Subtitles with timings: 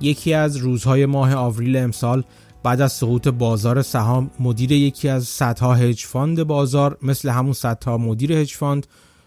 [0.00, 2.24] یکی از روزهای ماه آوریل امسال
[2.62, 7.98] بعد از سقوط بازار سهام مدیر یکی از صدها hedge fund بازار مثل همون صدها
[7.98, 8.86] مدیر hedge fund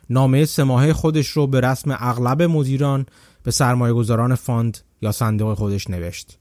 [0.10, 3.06] نامه سه ماهه خودش رو به رسم اغلب مدیران
[3.44, 6.38] به سرمایه گذاران fund یا صندوق خودش نوشت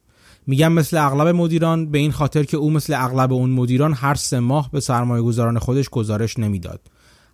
[0.46, 4.40] میگم مثل اغلب مدیران به این خاطر که او مثل اغلب اون مدیران هر سه
[4.40, 6.80] ماه به سرمایه گذاران خودش گزارش نمی‌داد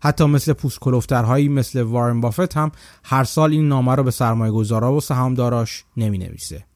[0.01, 2.73] حتی مثل پوست کلفت‌ترهایی مثل وارن بافت هم
[3.05, 6.67] هر سال این نامه رو به سرمایه گذارا و سهامداراش نمی نویسه.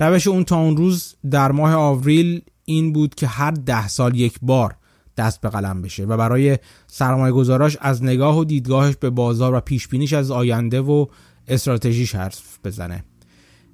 [0.00, 4.38] روش اون تا اون روز در ماه آوریل این بود که هر ده سال یک
[4.42, 4.76] بار
[5.16, 9.60] دست به قلم بشه و برای سرمایه گذاراش از نگاه و دیدگاهش به بازار و
[9.60, 11.06] پیش بینیش از آینده و
[11.48, 13.04] استراتژیش حرف بزنه.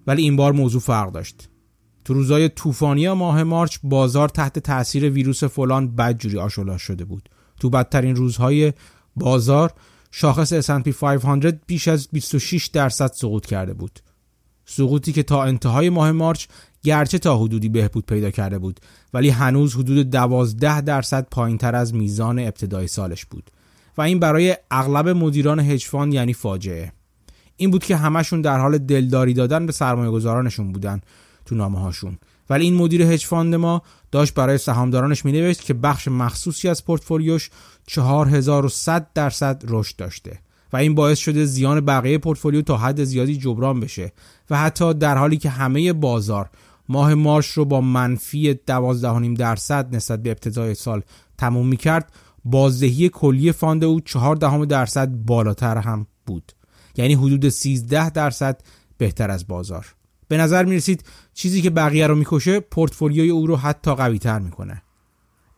[0.06, 1.48] ولی این بار موضوع فرق داشت.
[2.04, 7.28] تو روزای طوفانی ماه مارچ بازار تحت تاثیر ویروس فلان بدجوری آشولا شده بود.
[7.60, 8.72] تو بدترین روزهای
[9.16, 9.72] بازار
[10.10, 14.00] شاخص S&P 500 بیش از 26 درصد سقوط کرده بود.
[14.66, 16.46] سقوطی که تا انتهای ماه مارچ
[16.82, 18.80] گرچه تا حدودی بهبود پیدا کرده بود
[19.14, 23.50] ولی هنوز حدود 12 درصد پایین تر از میزان ابتدای سالش بود
[23.98, 26.92] و این برای اغلب مدیران هج یعنی فاجعه.
[27.56, 31.00] این بود که همشون در حال دلداری دادن به سرمایه گذارانشون بودن
[31.44, 32.18] تو نامه هاشون
[32.50, 37.50] ولی این مدیر هج فاند ما داشت برای سهامدارانش مینوشت که بخش مخصوصی از پورتفولیوش
[37.86, 40.38] 4100 درصد رشد داشته.
[40.74, 44.12] و این باعث شده زیان بقیه پورتفولیو تا حد زیادی جبران بشه
[44.50, 46.50] و حتی در حالی که همه بازار
[46.88, 51.02] ماه March رو با منفی 12.5 درصد نسبت به ابتدای سال
[51.38, 52.12] تموم می کرد
[52.44, 56.52] بازدهی کلی fund او 4 دهم درصد بالاتر هم بود.
[56.96, 58.60] یعنی حدود 13 درصد
[58.98, 59.94] بهتر از بازار.
[60.28, 64.38] به نظر می رسید چیزی که بقیه رو می‌کشه پورتفولیوی او رو حتی قوی تر
[64.38, 64.82] می‌کنه.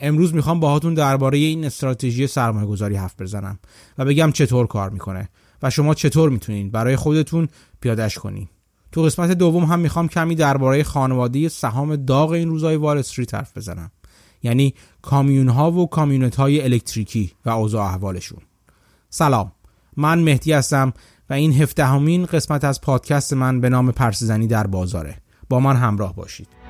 [0.00, 3.58] امروز می‌خوام باهاتون درباره این استراتژی سرمایه گذاری حرف بزنم
[3.98, 5.28] و بگم چطور کار می‌کنه
[5.62, 7.48] و شما چطور می‌تونین برای خودتون
[7.80, 8.48] پیادش کنین.
[8.92, 13.56] تو قسمت دوم هم می‌خوام کمی درباره خانواده سهام داغ این روزای وال استریت حرف
[13.56, 13.90] بزنم.
[14.42, 18.40] یعنی کامیون ها و کامیونت های الکتریکی و اوضاع احوالشون.
[19.10, 19.52] سلام
[19.96, 20.92] من مهدی هستم
[21.30, 25.16] و این هفدهمین قسمت از پادکست من به نام پرسزنی در بازاره.
[25.48, 26.65] با من همراه باشید.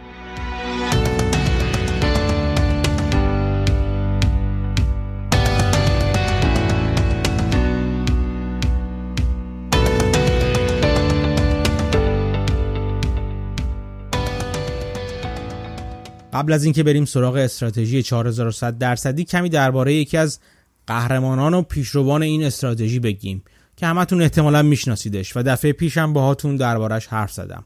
[16.36, 20.40] قبل از اینکه بریم سراغ استراتژی 4100 درصدی کمی درباره یکی از
[20.86, 23.42] قهرمانان و پیشروان این استراتژی بگیم
[23.76, 27.64] که همتون احتمالا میشناسیدش و دفعه پیشم باهاتون دربارش حرف زدم.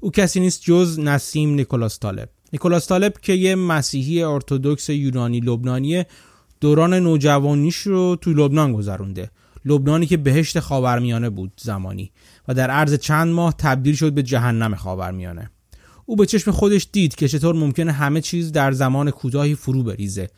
[0.00, 2.28] او کسی نیست جز نسیم نیکولاس طالب.
[2.52, 6.04] نیکولاس طالب که یه مسیحی ارتودکس یونانی لبنانی
[6.60, 9.30] دوران نوجوانیش رو تو لبنان گذرونده.
[9.64, 12.12] لبنانی که بهشت خاورمیانه بود زمانی
[12.48, 15.50] و در عرض چند ماه تبدیل شد به جهنم خاورمیانه.
[16.06, 20.28] او به چشم خودش دید که چطور ممکنه همه چیز در زمان کوتاهی فرو بریزه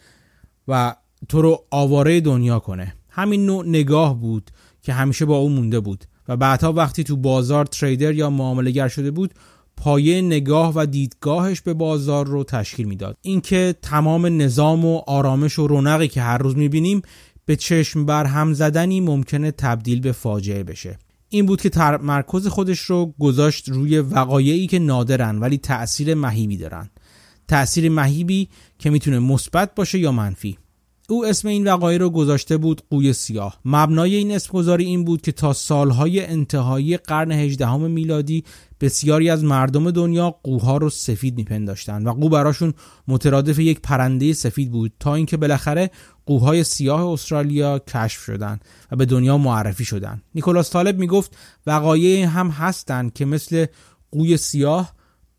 [0.68, 0.94] و
[1.28, 2.94] تو رو آواره دنیا کنه.
[3.08, 4.50] همین نوع نگاه بود
[4.82, 9.10] که همیشه با او مونده بود و بعدها وقتی تو بازار تریدر یا معاملهگر شده
[9.10, 9.34] بود
[9.76, 13.16] پایه نگاه و دیدگاهش به بازار رو تشکیل می‌داد.
[13.22, 17.02] اینکه تمام نظام و آرامش و رونقی که هر روز می‌بینیم
[17.46, 20.98] به چشم بر هم زدنی ممکنه تبدیل به فاجعه بشه.
[21.34, 26.90] این بود که تمرکز خودش رو گذاشت روی وقایعی که نادرن ولی تأثیر مهیبی دارن.
[27.48, 30.58] تأثیر مهیبی که می‌تونه مثبت باشه یا منفی.
[31.08, 33.60] او اسم این وقایع رو گذاشته بود قوی سیاه.
[33.64, 38.44] مبنای این اسم گذاری این بود که تا سالهای انتهایی قرن هجدهم میلادی
[38.80, 42.74] بسیاری از مردم دنیا قوها رو سفید میپنداشتن و قو براشون
[43.08, 45.90] مترادف یک پرنده سفید بود تا اینکه بالاخره
[46.26, 48.60] قوهای سیاه استرالیا کشف شدن
[48.90, 50.22] و به دنیا معرفی شدن.
[50.34, 51.36] نیکولاس طالب می‌گفت
[51.66, 53.66] وقایع هم هستند که مثل
[54.12, 54.92] قوی سیاه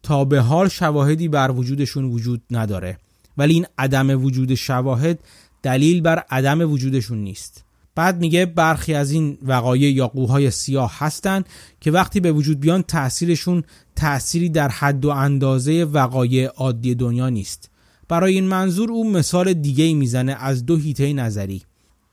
[0.03, 2.97] تا به حال شواهدی بر وجودشون وجود نداره.
[3.38, 5.19] ولی این عدم وجود شواهد
[5.65, 7.63] دلیل بر عدم وجودشون نیست.
[7.95, 11.44] بعد میگه برخی از این وقایع یا قوهای سیاه هستن
[11.81, 13.63] که وقتی به وجود بیان تاثیرشون
[13.95, 17.69] تأثیری در حد و اندازه وقایع عادی دنیا نیست.
[18.07, 21.62] برای این منظور او مثال دیگه می‌زنه از دو هیته نظری.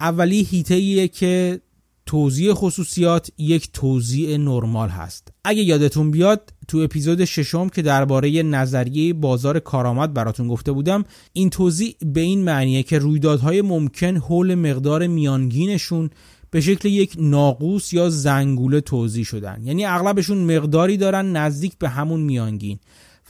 [0.00, 1.60] اولی هیته که
[2.06, 5.28] توضیح خصوصیات یک توضیح نرمال هست.
[5.44, 11.50] اگه یادتون بیاد تو اپیزود ششم که درباره نظریه بازار کارآمد براتون گفته بودم این
[11.50, 16.10] توضیح به این معنیه که رویدادهای ممکن حول مقدار میانگینشون
[16.50, 19.62] به شکل یک ناقوس یا زنگوله توضیح شدن.
[19.64, 22.78] یعنی اغلبشون مقداری دارن نزدیک به همون میانگین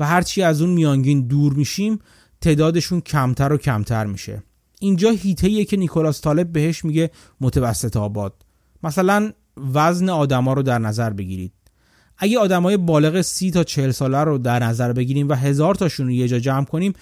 [0.01, 1.99] و هرچی از اون میانگین دور میشیم
[2.41, 4.43] تعدادشون کمتر و کمتر میشه.
[4.81, 7.11] اینجا هیته که نیکولاس طالب بهش میگه
[7.41, 8.42] متوسط آباد.
[8.83, 9.33] مثلا
[9.75, 11.53] وزن آدما رو در نظر بگیرید.
[12.19, 16.13] اگه آدمای بالغ سی تا چهل ساله رو در نظر بگیریم و هزار تاشون رو
[16.13, 16.93] یه جا جمع کنیم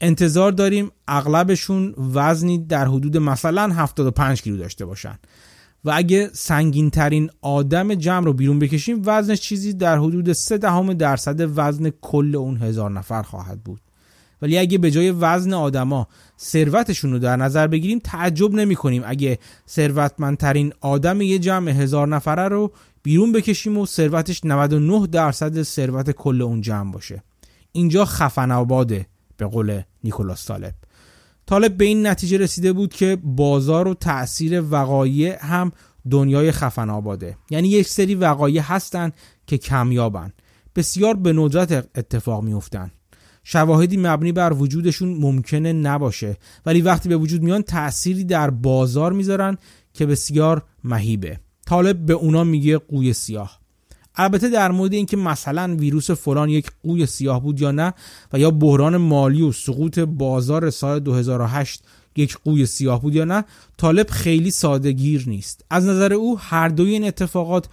[0.00, 5.18] انتظار داریم اغلبشون وزنی در حدود مثلا 75 کیلو داشته باشن.
[5.84, 10.94] و اگه سنگین ترین آدم جمع رو بیرون بکشیم وزنش چیزی در حدود 3 دهم
[10.94, 13.80] درصد وزن کل اون هزار نفر خواهد بود.
[14.42, 16.08] ولی اگه به جای وزن آدما
[16.40, 22.48] ثروتشون رو در نظر بگیریم تعجب نمی کنیم اگه ثروتمندترین آدم یه جمع هزار نفره
[22.48, 22.72] رو
[23.02, 27.22] بیرون بکشیم و ثروتش 99 درصد ثروت کل اون جمع باشه.
[27.72, 29.06] اینجا خفن آباده
[29.36, 30.74] به قول نیکولاس طالب.
[31.46, 35.72] طالب به این نتیجه رسیده بود که بازار و تاثیر وقایع هم
[36.10, 37.36] دنیای خفن آباده.
[37.50, 39.12] یعنی یک سری وقایع هستن
[39.46, 40.32] که کمیابن.
[40.76, 42.90] بسیار به ندرت اتفاق میفتن
[43.44, 46.36] شواهدی مبنی بر وجودشون ممکنه نباشه.
[46.66, 49.58] ولی وقتی به وجود میان تأثیری در بازار می‌ذارن
[49.94, 51.40] که بسیار مهیبه.
[51.66, 53.62] طالب به اونا میگه قوی سیاه.
[54.16, 57.94] البته در مورد اینکه مثلا ویروس فلان یک قوی سیاه بود یا نه
[58.32, 61.82] و یا بحران مالی و سقوط بازار سال 2008
[62.16, 63.44] یک قوی سیاه بود یا نه
[63.76, 65.64] طالب خیلی سادگیر نیست.
[65.70, 67.68] از نظر او هر دوی این اتفاقات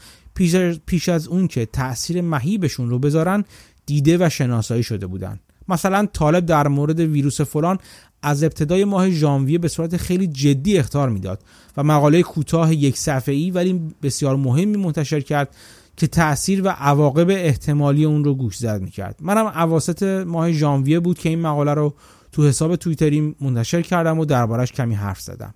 [0.86, 3.44] پیش, از اون که تاثیر مهیبشون رو بذارن
[3.86, 5.40] دیده و شناسایی شده بودن.
[5.70, 7.78] مثلا طالب در مورد ویروس فلان
[8.22, 11.40] از ابتدای ماه ژانویه به صورت خیلی جدی اختار می‌داد
[11.78, 15.56] و مقاله کوتاه یک صفحه‌ای ولی بسیار مهمی منتشر کرد
[15.98, 19.16] که تاثیر و عواقب احتمالی اون رو گوش زد می‌کرد.
[19.22, 21.94] منم اواسط ماه ژانویه بود که این مقاله رو
[22.32, 25.54] تو حساب توییتری منتشر کردم و دربارش کمی حرف زدم.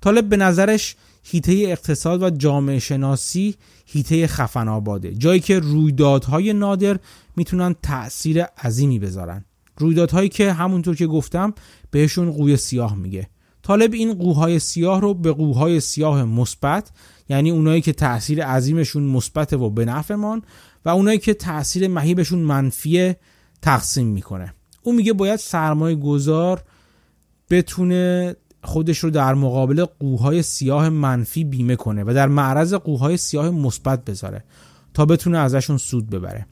[0.00, 0.96] طالب به نظرش
[1.28, 3.54] هیته اقتصاد و جامعه شناسی
[3.86, 6.98] هیته خفن آباده جایی که رویدادهای نادر
[7.36, 9.44] می‌تونن تأثیر عظیمی بذارن.
[9.78, 11.54] رویدادهایی که همونطور که گفتم
[11.90, 13.28] بهشون قوی سیاه میگه.
[13.62, 16.90] طالب این قوهای سیاه رو به قوهای سیاه مثبت
[17.28, 20.42] یعنی اونایی که تاثیر عظیمشون مثبت و به نفعمان
[20.84, 23.14] و اونایی که تاثیر مهیبشون منفی
[23.62, 24.54] تقسیم می‌کنه.
[24.82, 26.62] او میگه باید سرمایه گذار
[27.50, 28.36] بتونه
[28.66, 34.04] خودش رو در مقابل قوهای سیاه منفی بیمه کنه و در معرض قوهای سیاه مثبت
[34.04, 34.44] بذاره
[34.94, 36.46] تا بتونه ازشون سود ببره.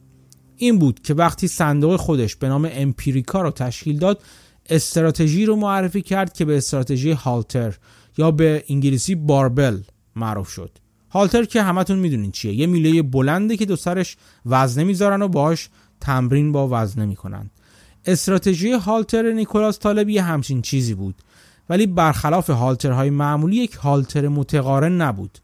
[0.56, 4.22] این بود که وقتی صندوق خودش به نام امپیریکا رو تشکیل داد
[4.68, 7.74] استراتژی رو معرفی کرد که به استراتژی هالتر
[8.18, 9.80] یا به انگلیسی باربل
[10.16, 10.70] معروف شد.
[11.10, 14.16] هالتر که همتون می‌دونین چیه؟ یه میله بلنده که دو سرش
[14.46, 15.68] وزنه می‌ذارن و باهاش
[16.00, 17.50] تمرین با وزنه می‌کنن.
[18.06, 21.14] استراتژی هالتر نیکولاس طالب یه همچین چیزی بود.
[21.68, 25.38] ولی برخلاف هالترهای معمولی یک هالتر متقارن نبود.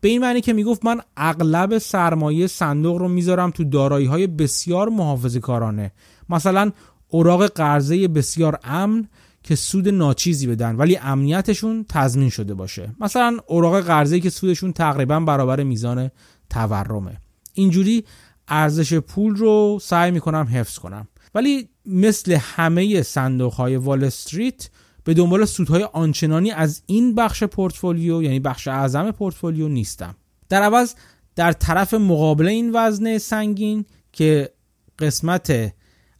[0.00, 4.88] به این معنی که می‌گفت من اغلب سرمایه صندوق رو می‌ذارم تو دارایی های بسیار
[4.88, 5.92] محافظه کارانه
[6.28, 6.72] مثلا
[7.08, 9.08] اوراق قرضه بسیار امن
[9.42, 12.94] که سود ناچیزی بدن ولی امنیتشون تضمین شده باشه.
[13.00, 16.10] مثلا اوراق قرضه که سودشون تقریبا برابر میزان
[16.50, 17.20] تورمه.
[17.54, 18.04] اینجوری
[18.48, 21.08] ارزش پول رو سعی می‌کنم حفظ کنم.
[21.34, 24.70] ولی مثل همه صندوق های وال استریت
[25.08, 30.14] به دنبال سودهای آنچنانی از این بخش پورتفولیو یعنی بخش اعظم پورتفولیو نیستم.
[30.48, 30.94] در عوض
[31.36, 34.50] در طرف مقابل این وزنه سنگین که
[34.98, 35.72] قسمت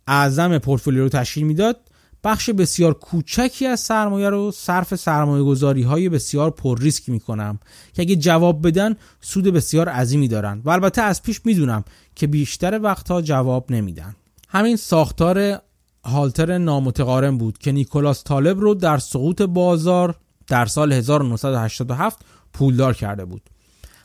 [0.06, 1.80] اعظم پورتفولیو رو تشکیل می‌داد
[2.24, 7.58] بخش بسیار کوچکی از سرمایه رو صرف سرمایه گذاری های بسیار پر ریسک می کنم
[7.92, 10.62] که اگه جواب بدن سود بسیار عظیمی دارن.
[10.64, 14.16] و البته از پیش می‌دونم که بیشتر وقتها جواب نمیدن.
[14.48, 15.60] همین ساختار
[16.04, 20.14] هالتر نامتقارن بود که نیکولاس طالب رو در سقوط بازار
[20.46, 22.18] در سال 1987
[22.52, 23.42] پولدار کرده بود.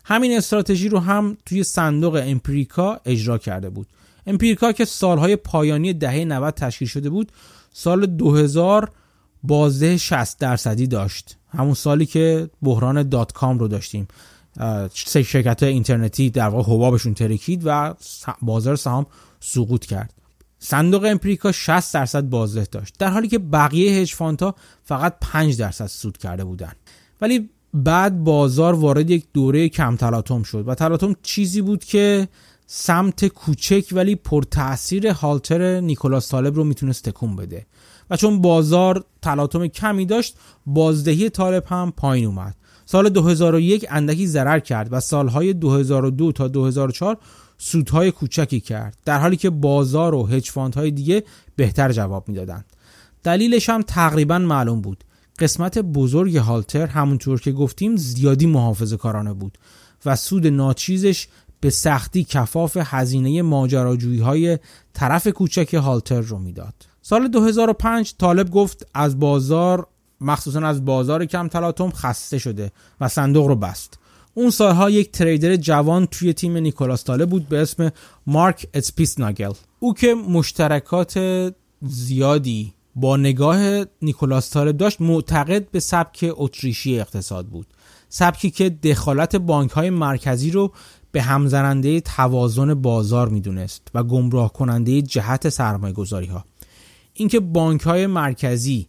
[0.06, 3.88] همین استراتژی رو هم توی صندوق امپریکا اجرا کرده بود.
[4.28, 7.32] امپریکا که سالهای پایانی دهه 90 تشکیل شده بود
[7.74, 8.92] سال 2000
[9.44, 11.38] بازده 60 درصدی داشت.
[11.50, 14.08] همون سالی که بحران دات کام رو داشتیم.
[14.94, 17.94] شرکت اینترنتی در واقع حبابشون ترکید و
[18.42, 19.06] بازار سهام
[19.40, 20.14] سقوط کرد.
[20.66, 25.88] صندوق امپریکا 60 درصد بازده داشت در حالی که بقیه هج ها فقط 5 درصد
[25.88, 26.76] سود کرده بودند
[27.22, 32.28] ولی بعد بازار وارد یک دوره کم تلاطم شد و تلاطم چیزی بود که
[32.66, 37.66] سمت کوچک ولی پر تاثیر هالتر نیکولاس طالب رو می‌تونست تکون بده.
[38.10, 42.56] و چون بازار تلاطم کمی داشت بازدهی طالب هم پایین اومد.
[42.86, 47.18] سال 2001 اندکی ضرر کرد و سالهای 2002 تا 2004
[47.66, 51.24] سودهای کوچکی کرد در حالی که بازار و هج های دیگه
[51.56, 52.66] بهتر جواب می‌دادند
[53.24, 55.04] دلیلش هم تقریبا معلوم بود
[55.40, 59.58] قسمت بزرگ هالتر همونطور که گفتیم زیادی محافظه کارانه بود
[60.06, 61.28] و سود ناچیزش
[61.60, 64.60] به سختی کفاف هزینه ماجراجویی های
[64.94, 66.74] طرف کوچک هالتر رو می‌داد.
[67.02, 69.88] سال 2005 طالب گفت از بازار
[70.22, 74.00] مخصوصا از بازار کم تلاطم خسته شده و صندوق رو بست.
[74.34, 77.92] اون سالها یک trader جوان توی تیم نیکولاس طالب بود به اسم
[78.28, 81.20] مارک اسپیس ناگل او که مشترکات
[81.82, 87.68] زیادی با نگاه نیکولاس طالب داشت معتقد به سبک اتریشی اقتصاد بود.
[88.10, 90.74] سبکی که دخالت بانک های مرکزی رو
[91.12, 96.46] به همزننده توازن بازار می‌دونست و گمراه کننده جهت سرمایه گذاری ها
[97.14, 98.88] اینکه بانک های مرکزی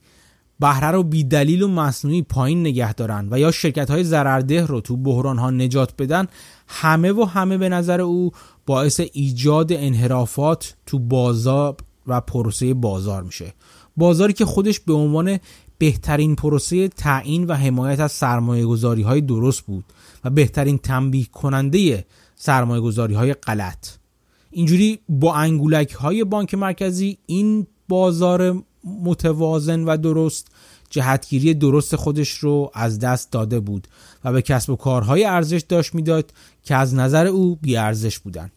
[0.64, 4.80] بهره رو بی دلیل و مصنوعی پایین نگه دارن و یا شرکت های ضررده رو
[4.80, 6.26] تو بحران ها نجات بدن
[6.68, 8.32] همه و همه به نظر او
[8.66, 13.54] باعث ایجاد انحرافات تو بازار و پروسه بازار میشه.
[13.96, 15.38] بازاری که خودش به عنوان
[15.78, 19.84] بهترین پروسه تعیین و حمایت از سرمایه گذاری های درست بود
[20.24, 22.06] و بهترین تنبیه کننده
[22.36, 23.88] سرمایه گذاری های غلط.
[24.50, 30.48] اینجوری با انگولک های بانک مرکزی این بازار متوازن و درست
[30.94, 33.88] جهتگیری درست خودش رو از دست داده بود
[34.24, 36.32] و به کسب و کارهای ارزش داشت می‌داد
[36.64, 38.50] که از نظر او بی ارزش بودن.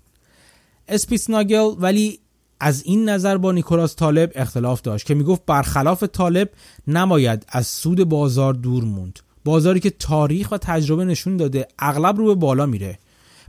[0.88, 2.20] اسپیس ناگل ولی
[2.60, 6.50] از این نظر با نیکولاس طالب اختلاف داشت که می‌گفت برخلاف طالب
[6.88, 9.20] نماید از سود بازار دور موند.
[9.46, 13.00] بازاری که تاریخ و تجربه نشون داده اغلب رو به بالا میره.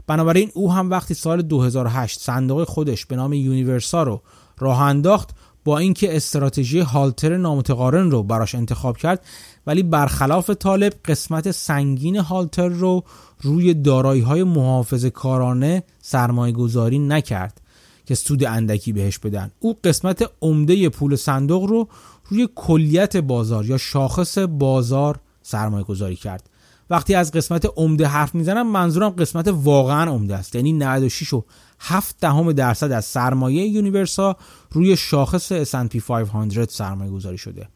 [0.07, 4.21] بنابراین او هم وقتی سال 2008 صندوق خودش به نام یونیورسا رو
[4.59, 5.29] راه انداخت
[5.65, 9.25] با اینکه استراتژی هالتر نامتقارن رو براش انتخاب کرد
[9.67, 13.03] ولی برخلاف طالب قسمت سنگین هالتر رو
[13.41, 17.61] روی دارایی های محافظ کارانه سرمایه گذاری نکرد
[18.05, 19.51] که سود اندکی بهش بدن.
[19.59, 21.87] او قسمت عمده پول صندوق رو
[22.25, 26.49] روی کلیت بازار یا شاخص بازار سرمایه گذاری کرد.
[26.89, 30.55] وقتی از قسمت عمده حرف می‌زنم منظورم قسمت واقعا عمده است.
[30.55, 31.43] یعنی 96 و
[31.79, 34.35] 7 دهم درصد از سرمایه یونیورسا
[34.71, 37.67] روی شاخص S&P 500 سرمایه گذاری شده.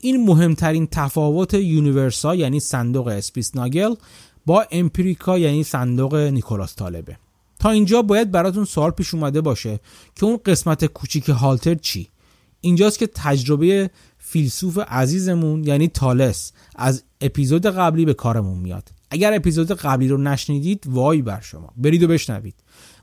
[0.00, 3.94] این مهمترین تفاوت یونیورسا یعنی صندوق اسپیس ناگل
[4.46, 7.16] با امپریکا یعنی صندوق نیکولاس طالبه.
[7.58, 9.80] تا اینجا باید براتون سوال پیش اومده باشه
[10.14, 12.08] که اون قسمت کوچیک هالتر چی؟
[12.60, 18.88] اینجاست که تجربه فیلسوف عزیزمون یعنی تالس از اپیزود قبلی به کارمون میاد.
[19.10, 21.72] اگر اپیزود قبلی رو نشنیدید وای بر شما.
[21.76, 22.54] برید و بشنوید.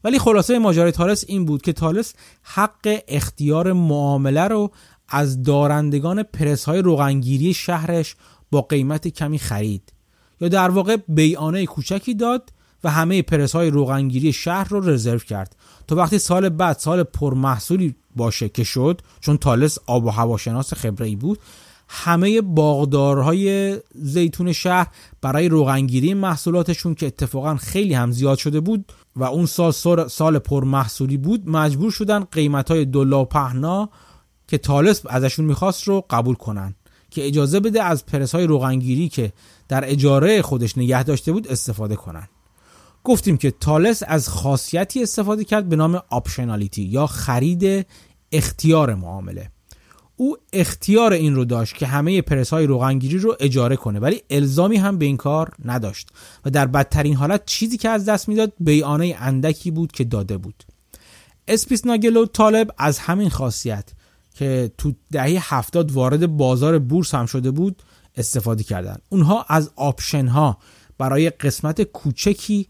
[0.03, 4.71] ولی خلاصه ماجرای تالس این بود که تالس حق اختیار معامله رو
[5.09, 8.15] از دارندگان پرس های روغنگیری شهرش
[8.51, 9.93] با قیمت کمی خرید.
[10.41, 12.51] یا در واقع بیانه کوچکی داد
[12.83, 15.55] و همه پرس های روغنگیری شهر رو رزرو کرد.
[15.87, 21.07] تا وقتی سال بعد سال پرمحصولی باشه که شد چون تالس آب و هواشناس خبره
[21.07, 21.39] ای بود.
[21.87, 24.87] همه باغدارهای زیتون شهر
[25.21, 31.17] برای روغنگیری محصولاتشون که اتفاقا خیلی هم زیاد شده بود و اون سال سال پرمحصولی
[31.17, 33.89] بود مجبور شدن قیمت های دلا پهنا
[34.47, 36.75] که تالس ازشون می‌خواست رو قبول کنن.
[37.15, 39.33] که اجازه بده از پرس های روغنگیری که
[39.67, 42.27] در اجاره خودش نگه داشته بود استفاده کنن.
[43.03, 47.87] گفتیم که تالس از خاصیتی استفاده کرد به نام optionality یا خرید
[48.31, 49.49] اختیار معامله.
[50.17, 54.77] او اختیار این رو داشت که همه پرس های روغنگیری رو اجاره کنه ولی الزامی
[54.77, 56.09] هم به این کار نداشت
[56.45, 60.63] و در بدترین حالت چیزی که از دست می‌داد بیانه اندکی بود که داده بود.
[61.47, 63.89] اسپیس ناگل و طالب از همین خاصیت
[64.33, 67.81] که تو دهه هفتاد وارد بازار بورس هم شده بود
[68.17, 68.97] استفاده کردن.
[69.09, 70.57] اونها از option ها
[70.97, 72.67] برای قسمت کوچکی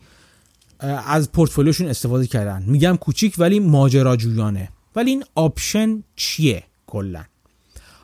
[0.80, 2.64] از پورتفولیوشون استفاده کردن.
[2.68, 4.70] میگم کوچیک ولی ماجراجویانه.
[4.96, 7.24] ولی این option چیه کلا؟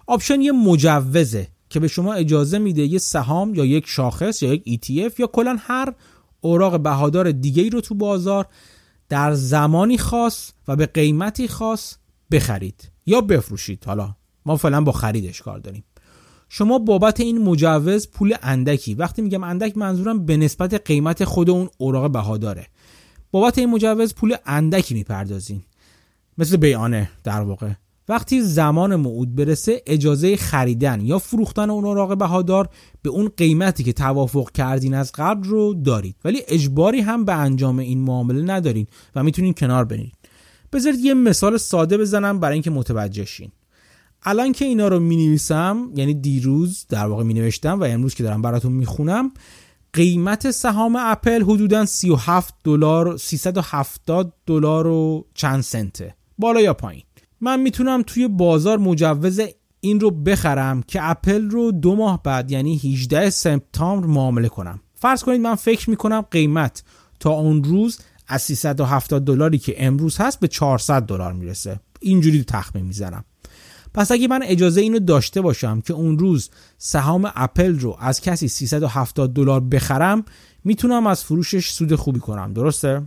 [0.08, 4.64] option یه مجوزه که به شما اجازه میده یه سهام یا یک شاخص یا یک
[4.86, 5.94] ETF یا کلا هر
[6.42, 8.48] اوراق بهادار دیگه ای رو تو بازار
[9.10, 11.96] در زمانی خاص و به قیمتی خاص
[12.32, 13.84] بخرید یا بفروشید.
[13.86, 15.84] حالا ما فعلا با خریدش کار داریم.
[16.50, 18.96] شما بابت این مجوز پول اندکی.
[18.96, 22.68] وقتی میگم اندک منظورم به نسبت قیمت خود اون اوراق بهاداره.
[23.32, 25.64] بابت این مجوز پول اندکی می‌پردازین.
[26.42, 27.72] مثل بیانه در واقع.
[28.10, 32.70] وقتی زمان موعود برسه اجازه خریدن یا فروختن اون اوراق بهادار
[33.02, 36.16] به اون قیمتی که توافق کردین از قبل رو دارید.
[36.26, 40.14] ولی اجباری هم به انجام این معامله ندارین و می‌تونین کنار برید
[40.74, 43.52] بذارید یه مثال ساده بزنم برای اینکه متوجه شین.
[44.24, 48.24] الان که اینا رو می نویسم یعنی دیروز در واقع می نوشتم و امروز که
[48.24, 49.32] دارم براتون می خونم
[49.94, 56.16] قیمت سهام اپل حدودا 37 دلار 370 دلار و چند سنته.
[56.42, 57.04] بالا یا پایین.
[57.42, 59.42] من می‌تونم توی بازار مجوز
[59.80, 64.80] این رو بخرم که اپل رو دو ماه بعد یعنی 18 سپتامبر معامله کنم.
[64.96, 66.84] فرض کنید من فکر می‌کنم قیمت
[67.20, 71.80] تا اون روز از 370 دلاری که امروز هست به 400 دلار می‌رسه.
[72.00, 73.26] اینجوری تخمین می‌زنم.
[73.94, 78.48] پس اگه من اجازه اینو داشته باشم که اون روز سهام اپل رو از کسی
[78.48, 80.26] 370 دلار بخرم
[80.64, 82.54] می‌تونم از فروشش سود خوبی کنم.
[82.54, 83.02] درسته؟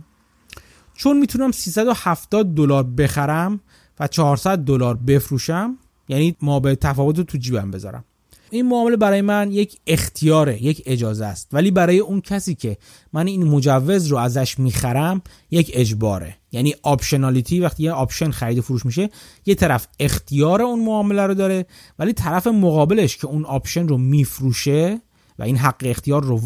[0.95, 3.59] چون می‌تونم 370 دلار بخرم
[3.99, 5.77] و 400 دلار بفروشم
[6.09, 8.03] یعنی ما به تفاوت رو تو جیبم بذارم.
[8.49, 11.47] این معامله برای من یک اختیاره یک اجازه است.
[11.51, 12.77] ولی برای اون کسی که
[13.13, 15.21] من این مجوز رو ازش می‌خرم
[15.51, 16.35] یک اجباره.
[16.51, 19.09] یعنی optionality وقتی یه option خرید فروش میشه
[19.45, 21.65] یه طرف اختیار اون معامله رو داره
[21.99, 25.01] ولی طرف مقابلش که اون option رو میفروشه
[25.39, 26.41] و این حق اختیار رو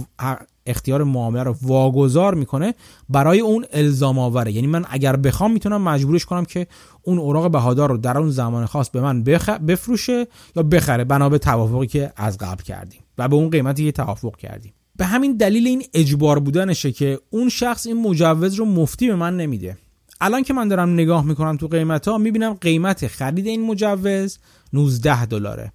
[0.70, 2.74] اختیار معامله رو واگذار می‌کنه
[3.10, 4.52] برای اون الزام آوره.
[4.52, 6.68] یعنی من اگر بخوام می‌تونم مجبورش کنم که
[7.02, 9.50] اون اوراق بهادار رو در اون زمان خاص به من بخ...
[9.50, 13.92] بفروشه یا بخره بنا به توافقی که از قبل کردیم و به اون قیمتی که
[13.92, 14.74] توافق کردیم.
[14.96, 19.38] به همین دلیل این اجبار بودنشه که اون شخص این مجوز رو مفتی به من
[19.38, 19.78] نمیده.
[20.22, 24.40] الان که من دارم نگاه می‌کنم تو قیمت ها می‌بینم قیمت خرید این مجوز
[24.74, 25.72] 19 دلاره.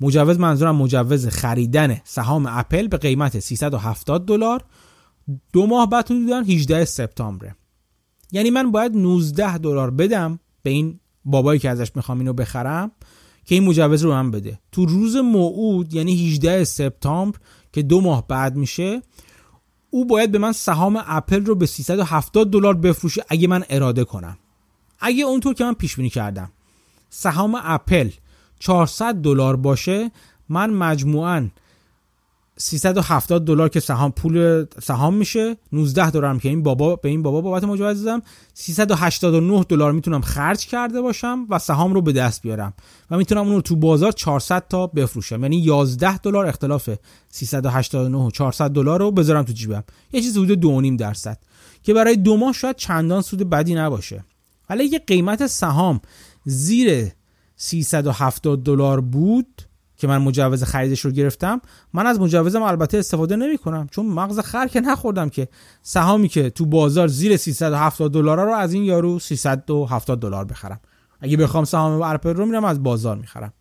[0.00, 4.64] مجوز منظورم مجوز خریدن سهام اپل به قیمت 370 دلار.
[5.52, 7.52] دو ماه بعد حدودا 18 سپتامبر
[8.32, 12.92] یعنی من باید 19 دلار بدم به این بابایی که ازش می‌خوام اینو بخرم
[13.44, 14.58] که این مجوز رو من بده.
[14.72, 17.38] تو روز موعود یعنی 18 سپتامبر
[17.72, 19.02] که دو ماه بعد میشه
[19.90, 24.38] او باید به من سهام اپل رو به 370 دلار بفروشه اگه من اراده کنم.
[25.00, 26.52] اگه اونطور که من پیش بینی کردم
[27.10, 28.10] سهام اپل
[28.60, 30.10] 400 دلار باشه
[30.48, 31.48] من مجموعاً
[32.60, 37.40] 370 دلار که سهام پول سهام میشه 19 دلارم که این بابا به این بابا
[37.40, 38.22] بابت مجوز دادم.
[38.54, 42.72] 389 دلار می‌تونم خرج کرده باشم و سهام رو به دست بیارم
[43.10, 45.42] و می‌تونم اون رو تو بازار 400 تا بفروشم.
[45.42, 46.90] یعنی 11 دلار اختلاف
[47.28, 49.84] 389 و 400 دلار رو بذارم تو جیبم.
[50.12, 51.38] یه چیز حدود 2.5 درصد
[51.82, 54.24] که برای دو ماه شاید چندان سود بدی نباشه.
[54.70, 56.00] ولی یه قیمت سهام
[56.44, 57.12] زیر
[57.62, 59.62] 370 دلار بود
[59.96, 61.60] که من مجوز خریدش رو گرفتم.
[61.92, 65.48] من از مجوزم البته استفاده نمی کنم چون مغز خر که نخوردم که.
[65.82, 70.80] سهامی که تو بازار زیر 370 دلار رو از این یارو 370 دلار بخرم.
[71.20, 73.52] اگه بخوام سهام ارپل رو میرم از بازار می‌خرم.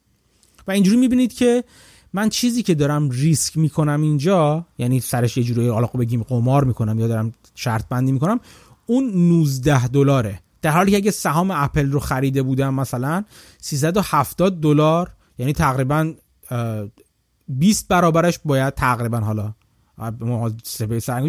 [0.67, 1.63] و اینجوری می‌بینید که
[2.13, 6.99] من چیزی که دارم ریسک می‌کنم اینجا یعنی سرش یه جوری حالا بگیم قمار می‌کنم
[6.99, 8.39] یا دارم شرط بندی می‌کنم
[8.85, 10.39] اون 19 دلاره.
[10.61, 13.23] در حالی که اگه سهام اپل رو خریده بودم مثلا
[13.61, 16.13] 370 دلار یعنی تقریبا
[17.47, 19.53] 20 برابرش باید تقریبا حالا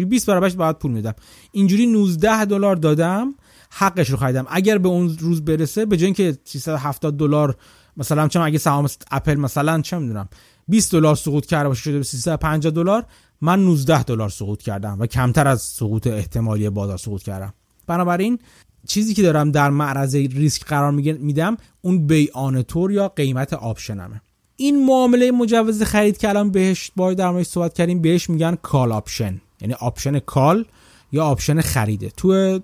[0.05, 1.13] 20 برابرش باید پول میدم
[1.51, 3.35] اینجوری 19 دلار دادم
[3.71, 4.45] حقش رو خریدم.
[4.49, 7.55] اگر به اون روز برسه به جای اینکه 370 دلار
[7.97, 10.29] مثلا چون اگه سهام اپل مثلا چه می‌دونم
[10.67, 13.05] 20 دلار سقوط کرده باشه شده به 350 دلار
[13.41, 17.53] من 19 دلار سقوط کردم و کمتر از سقوط احتمالی بازار سقوط کردم.
[17.87, 18.39] بنابراین
[18.87, 24.21] چیزی که دارم در معرض ریسک قرار میدم اون بیانه تون یا قیمت option مه.
[24.55, 28.91] این معامله مجوز خرید که الان بهش باید در موردش صحبت کردیم بهش میگن call
[28.91, 29.41] option.
[29.61, 30.65] یعنی option call
[31.11, 32.09] یا آپشن خریده.
[32.09, 32.59] تو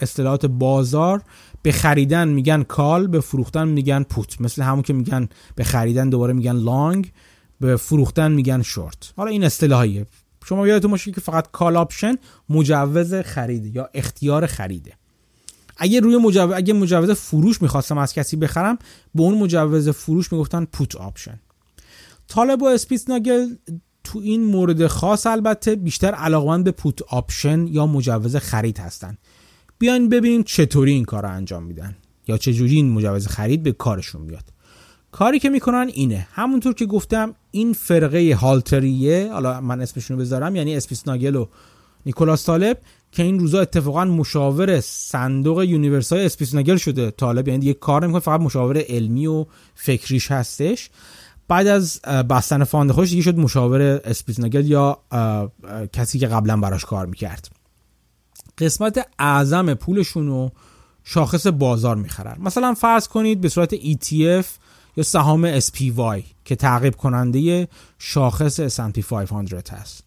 [0.00, 1.22] اصطلاحات بازار
[1.62, 4.40] به خریدن میگن call به فروختن میگن put.
[4.40, 7.12] مثل همون که میگن به خریدن دوباره میگن long
[7.60, 9.12] به فروختن میگن شورت.
[9.16, 10.06] حالا این اصطلاحیه.
[10.44, 12.14] شما یادتون باشه که فقط call option
[12.48, 14.92] مجوز خریده یا اختیار خریده.
[15.82, 18.78] اگه روی مجوز اگه مجوز فروش می‌خواستم از کسی بخرم
[19.14, 21.40] به اون مجوز فروش می‌گفتن put option
[22.28, 23.48] طالب و اسپیس ناگل
[24.04, 29.18] تو این مورد خاص البته بیشتر علاقمند به put option یا مجوز خرید هستن.
[29.78, 31.96] بیاین ببینیم چطوری این کار رو انجام میدن
[32.28, 34.44] یا چجوری این مجوز خرید به کارشون بیاد
[35.12, 36.28] کاری که می‌کنن اینه.
[36.32, 41.46] همونطور که گفتم این فرقه هالتریه حالا من اسمشون رو بذارم یعنی اسپیس ناگل و
[42.06, 42.78] نیکولاس طالب
[43.12, 47.10] که این روزا اتفاقا مشاور صندوق یونیورسای اسپیسناگل شده.
[47.10, 50.90] طالب یعنی یک کار نمی‌کنه فقط مشاور علمی و فکریش هستش.
[51.48, 54.98] بعد از بستن fund خودش دیگه شد مشاور اسپیسناگل یا
[55.92, 57.48] کسی که قبلا براش کار می‌کرد.
[58.58, 60.52] قسمت اعظم پولشون رو
[61.04, 62.36] شاخص بازار می‌خرن.
[62.40, 64.46] مثلا فرض کنید به صورت ETF
[64.96, 70.04] یا سهام SPY که تعقیب کننده شاخص S&P 500 هست.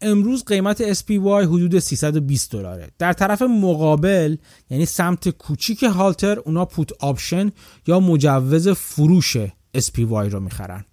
[0.00, 2.90] امروز قیمت SPY حدود 320 دلاره.
[2.98, 4.36] در طرف مقابل
[4.70, 7.52] یعنی سمت کوچیک هالتر اونا پوت آپشن
[7.86, 9.36] یا مجوز فروش
[9.76, 10.84] SPY رو می‌خرن.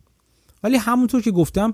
[0.63, 1.73] ولی همونطور که گفتم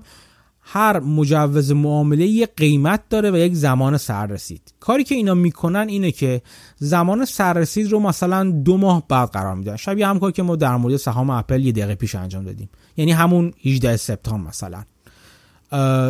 [0.60, 4.74] هر مجوز معامله یک قیمت داره و یک زمان سررسید.
[4.80, 6.42] کاری که اینا می‌کنن اینه که
[6.76, 9.76] زمان سررسید رو مثلا دو ماه بعد قرار میدن.
[9.76, 12.70] شبیه هم کاری که ما در مورد سهام اپل یه دقیقه پیش انجام دادیم.
[12.96, 14.84] یعنی همون 18 سپتامبر مثلا.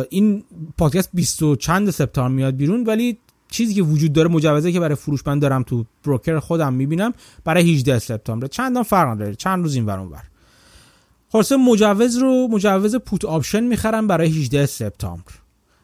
[0.09, 0.43] این
[0.77, 3.17] پادکست 20 و چند سپتامبر میاد بیرون ولی
[3.49, 7.73] چیزی که وجود داره مجوزه که برای فروش من دارم تو بروکر خودم می‌بینم برای
[7.73, 8.47] 18 سپتامبر.
[8.47, 9.35] چندان فرق نداره.
[9.35, 10.23] چند روز این ور.
[11.29, 15.31] خلاصه مجوز رو مجوز put option می‌خرن برای 18 سپتامبر.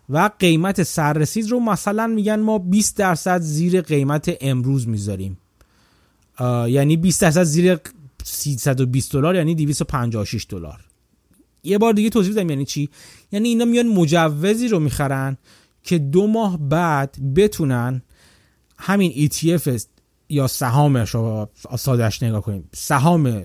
[0.09, 5.37] و قیمت سررسید رو مثلا میگن ما 20 درصد زیر قیمت امروز می‌ذاریم.
[6.67, 7.77] یعنی 20 درصد زیر
[8.23, 10.86] 320 دلار یعنی 256 دلار.
[11.67, 12.89] یه بار دیگه توضیح بدم یعنی چی.
[13.31, 15.37] یعنی اینا میان مجوزی رو می‌خرن
[15.83, 18.01] که دو ماه بعد بتونن
[18.77, 19.81] همین ETF
[20.29, 21.49] یا سهامش رو
[21.79, 22.69] سادش نگاه کنیم.
[22.73, 23.43] سهام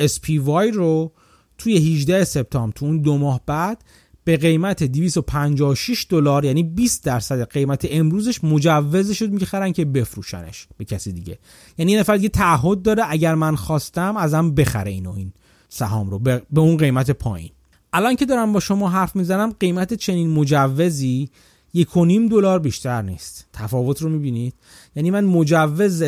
[0.00, 1.12] SPY رو
[1.58, 3.84] توی 18 سپتامبر تو اون دو ماه بعد
[4.24, 10.84] به قیمت 256 دلار یعنی 20 درصد قیمت امروزش مجوزش رو می‌خرن که بفروشنش به
[10.84, 11.38] کسی دیگه.
[11.78, 15.32] یعنی این نفر دیگه تعهد داره اگر من خواستم ازم بخره اینو این
[15.68, 17.50] سهام رو به اون قیمت پایین.
[17.92, 21.30] الان که دارم با شما حرف می‌زنم قیمت چنین مجوزی
[21.74, 23.46] یک و نیم دلار بیشتر نیست.
[23.52, 24.54] تفاوت رو می‌بینید؟
[24.96, 26.04] یعنی من مجوز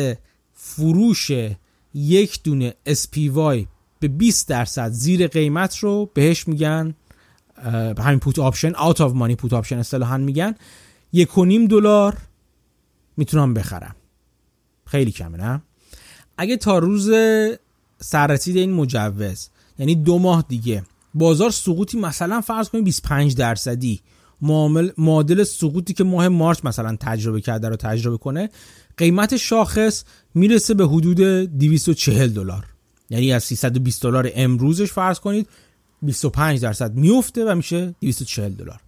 [0.53, 1.31] فروش
[1.93, 3.65] یک دونه SPY
[3.99, 6.95] به 20 درصد زیر قیمت رو بهش میگن
[7.97, 10.55] همین put option out of money put option اصطلاحا میگن.
[11.13, 12.17] یک و نیم دلار
[13.17, 13.95] می‌تونم بخرم.
[14.85, 15.61] خیلی کمه نه؟
[16.37, 17.09] اگه تا روز
[18.01, 19.49] سررسید این مجوز.
[19.79, 20.83] یعنی دو ماه دیگه.
[21.13, 24.01] بازار سقوطی مثلا فرض کنیم 25 درصدی.
[24.41, 28.49] معامل معادل سقوطی که ماه مارچ مثلا تجربه کرده رو تجربه کنه
[28.97, 32.65] قیمت شاخص می‌رسه به حدود 240 دلار.
[33.09, 35.47] یعنی از 320 دلار امروزش فرض کنید
[36.01, 38.79] 25 درصد میفته و میشه 240 دلار.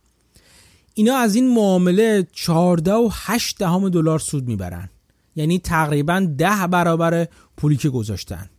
[0.94, 4.90] اینا از این معامله 14 و 8 دهم دلار سود می‌برن.
[5.36, 8.50] یعنی تقریبا 10 برابر پولی که گذاشتن.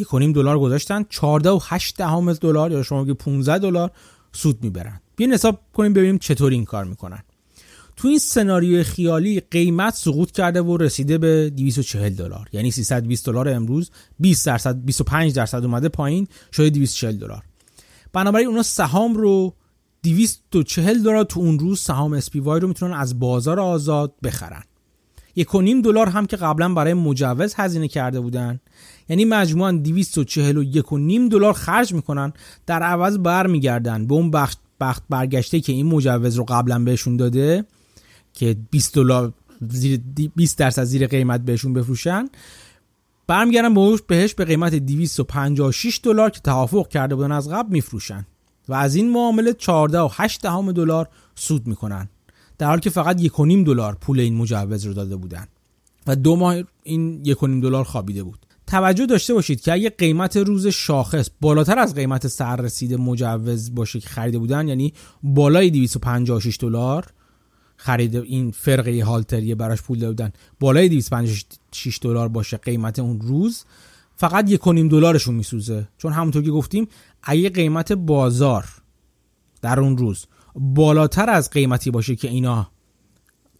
[0.00, 3.90] یک دلار گذاشتن 14 و 8 دهم دلار یا شما که 15 دلار
[4.32, 5.00] سود می‌برن.
[5.16, 7.22] بیاین حساب کنیم ببینیم چطور این کار می‌کنن.
[7.96, 12.48] تو این سناریو خیالی قیمت سقوط کرده و رسیده به 240 دلار.
[12.52, 17.42] یعنی 320 دلار امروز 20 درصد 25 درصد اومده پایین شده 240 دلار.
[18.12, 19.54] بنابراین اونا سهام رو
[20.02, 24.62] 240 دلار تو اون روز سهام اسپی وای رو می‌تونن از بازار آزاد بخرن.
[25.36, 28.60] یک و نیم دلار هم که قبلا برای مجوز هزینه کرده بودن.
[29.10, 32.32] یعنی مجموعا 241 و نیم دلار خرج می‌کنن
[32.66, 34.06] در عوض برمیگردن.
[34.06, 37.64] به اون بخت, بخت برگشته که این مجوز رو قبلا بهشون داده
[38.32, 39.32] که 20 دلار
[40.36, 42.28] 20 درصد زیر قیمت بهشون بفروشن.
[43.26, 48.26] برمیگردن بهش به قیمت 256 دلار که توافق کرده بودن از قبل میفروشن.
[48.68, 52.08] و از این معامله 14 و 8 دهم دلار سود می‌کنن.
[52.58, 55.46] در حالی که فقط 1.5 دلار پول این مجوز رو داده بودن.
[56.06, 58.46] و دو ماه این 1.5 دلار خوابیده بود.
[58.70, 64.08] توجه داشته باشید که اگه قیمت روز شاخص بالاتر از قیمت سررسید مجوز باشه که
[64.08, 67.06] خریده بودن یعنی بالای 256 دلار
[67.76, 73.64] خرید این فرقه هالتریه براش پول دادن بالای 256 دلار باشه قیمت اون روز
[74.16, 75.88] فقط یک دلارشون میسوزه.
[75.98, 76.88] چون همونطور که گفتیم
[77.22, 78.64] اگه قیمت بازار
[79.62, 82.70] در اون روز بالاتر از قیمتی باشه که اینا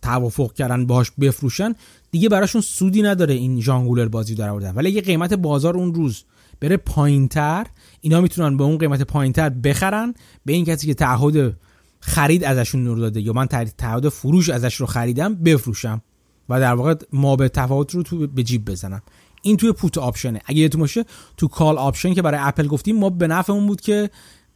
[0.02, 1.74] توافق کردن باش بفروشن
[2.10, 4.74] دیگه براشون سودی نداره این ژانگولر بازی در آوردن.
[4.74, 6.24] ولی اگه قیمت بازار اون روز
[6.60, 7.66] بره پایینتر
[8.00, 11.56] اینا می‌تونن به اون قیمت پایینتر بخرن به این کسی که تعهد
[12.00, 16.02] خرید ازشون نور داده یا من تعهد فروش ازش رو خریدم بفروشم
[16.48, 19.02] و در واقع مابه‌التفاوت رو تو به جیب بزنم.
[19.42, 20.40] این توی put option ه.
[20.44, 21.04] اگه یادتون باشه
[21.36, 24.10] تو call option که برای اپل گفتیم ما به نفعمون بود که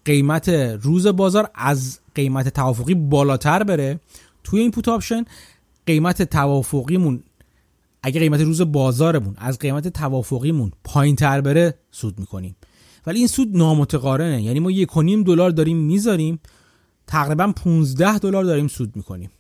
[0.04, 0.48] قیمت
[0.82, 4.00] روز بازار از قیمت توافقی بالاتر بره.
[4.44, 5.24] توی این put option
[5.86, 7.22] قیمت توافقیمون
[8.06, 12.56] اگه قیمت روز بازارمون از قیمت توافقیمون پایین تر بره سود می‌کنیم.
[13.06, 14.42] ولی این سود نامتقارنه.
[14.42, 14.88] یعنی ما یک
[15.26, 16.40] دلار داریم می‌ذاریم
[17.06, 19.30] تقریبا 15 دلار داریم سود می‌کنیم.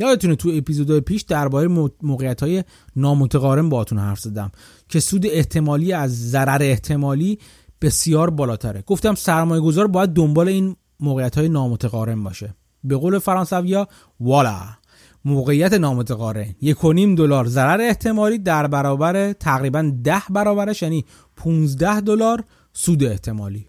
[0.00, 1.68] یادتونه تو اپیزودهای پیش درباره
[2.02, 2.64] موقعیت های
[2.96, 4.50] نامتقارن باهاتون حرف زدم
[4.88, 7.38] که سود احتمالی از ضرر احتمالی
[7.80, 8.82] بسیار بالاتره.
[8.86, 12.54] گفتم سرمایه گذار باید دنبال این موقعیت های نامتقارن باشه.
[12.84, 13.88] به قول فرانسویا
[14.20, 14.60] والا!
[15.24, 16.54] موقعیت نامتقارن.
[16.60, 16.78] یک
[17.16, 21.04] دلار ضرر احتمالی در برابر تقریبا ده برابرش یعنی
[21.36, 23.68] 15 دلار سود احتمالی.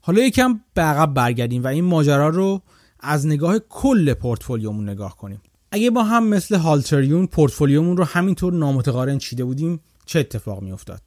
[0.00, 2.62] حالا یکم به عقب برگردیم و این ماجرا رو
[3.00, 5.40] از نگاه کل پورتفولیومون نگاه کنیم.
[5.70, 11.00] اگه با هم مثل هالتریون پورتفولیومون رو همینطور نامتقارن چیده بودیم چه اتفاق می افتاد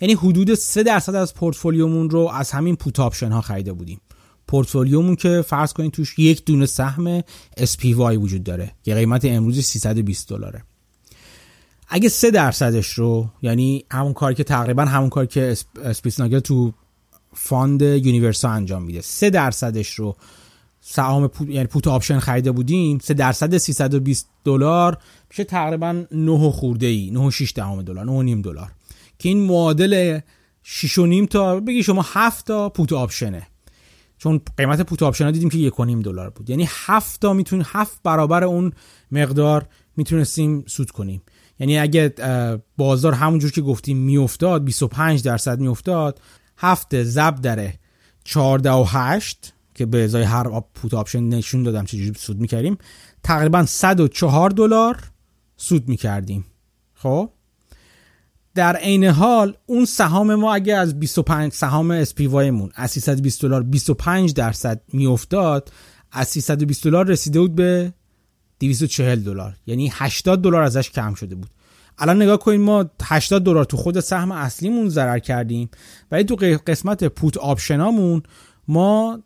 [0.00, 4.00] یعنی حدود 3 درصد از پورتفولیومون رو از همین put option ها خریده بودیم.
[4.48, 7.20] پورتفولیومون که فرض کنید توش یک دونه سهم
[7.58, 8.72] SPY وجود داره.
[8.82, 10.62] که قیمت امروز 320 دلاره.
[11.88, 16.72] اگه 3 درصدش رو یعنی همون کاری که تقریبا همون کاری که اسپیتزناگل تو
[17.34, 19.00] fund یونیورسا انجام میده.
[19.00, 20.16] 3 درصدش رو
[20.80, 24.98] سهام put یعنی put option خریده بودیم 3 درصد 320 دلار
[25.30, 28.72] میشه تقریبا 9 خورده ای 9 6 دهم دلار 9 نیم دلار.
[29.18, 30.20] که این معادل
[30.62, 33.46] 6 و نیم تا بگی شما 7 تا put option ه.
[34.18, 36.50] چون قیمت put option دیدیم که یک نیم دلار بود.
[36.50, 38.72] یعنی 7 تا می‌تونیم 7 برابر اون
[39.10, 41.22] مقدار می‌تونستیم سود کنیم.
[41.58, 42.14] یعنی اگه
[42.76, 46.20] بازار همونجور که گفتیم میافتاد 25 درصد میافتاد
[46.58, 47.78] هفت ضرب در
[48.24, 52.78] 14 و 8 که به ازای هر put option نشون دادم چجوری سود می‌کردیم
[53.22, 54.98] تقریبا 104 دلار
[55.56, 56.44] سود می‌کردیم.
[56.94, 57.30] خب؟
[58.56, 63.62] در عین حال اون سهام ما اگه از 25 سهام SPY مون از 320 دلار
[63.62, 65.72] 25 درصد میافتاد
[66.12, 67.92] از 320 دلار رسیده بود به
[68.60, 69.56] 240 دلار.
[69.66, 71.50] یعنی 80 دلار ازش کم شده بود.
[71.98, 75.70] الان نگاه کنید ما 80 دلار تو خود سهم اصلیمون ضرر کردیم
[76.10, 78.22] ولی تو قسمت پوت آپشنامون
[78.68, 79.22] ما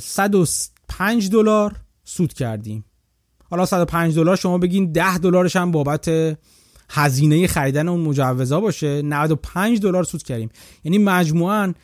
[0.00, 2.84] 105 دلار سود کردیم.
[3.50, 6.38] حالا 105 دلار شما بگین 10 دلارش هم بابت
[6.88, 9.02] هزینه خریدن اون مجوزا باشه.
[9.04, 10.50] 95 دلار سود کردیم.
[10.84, 11.74] یعنی مجموعا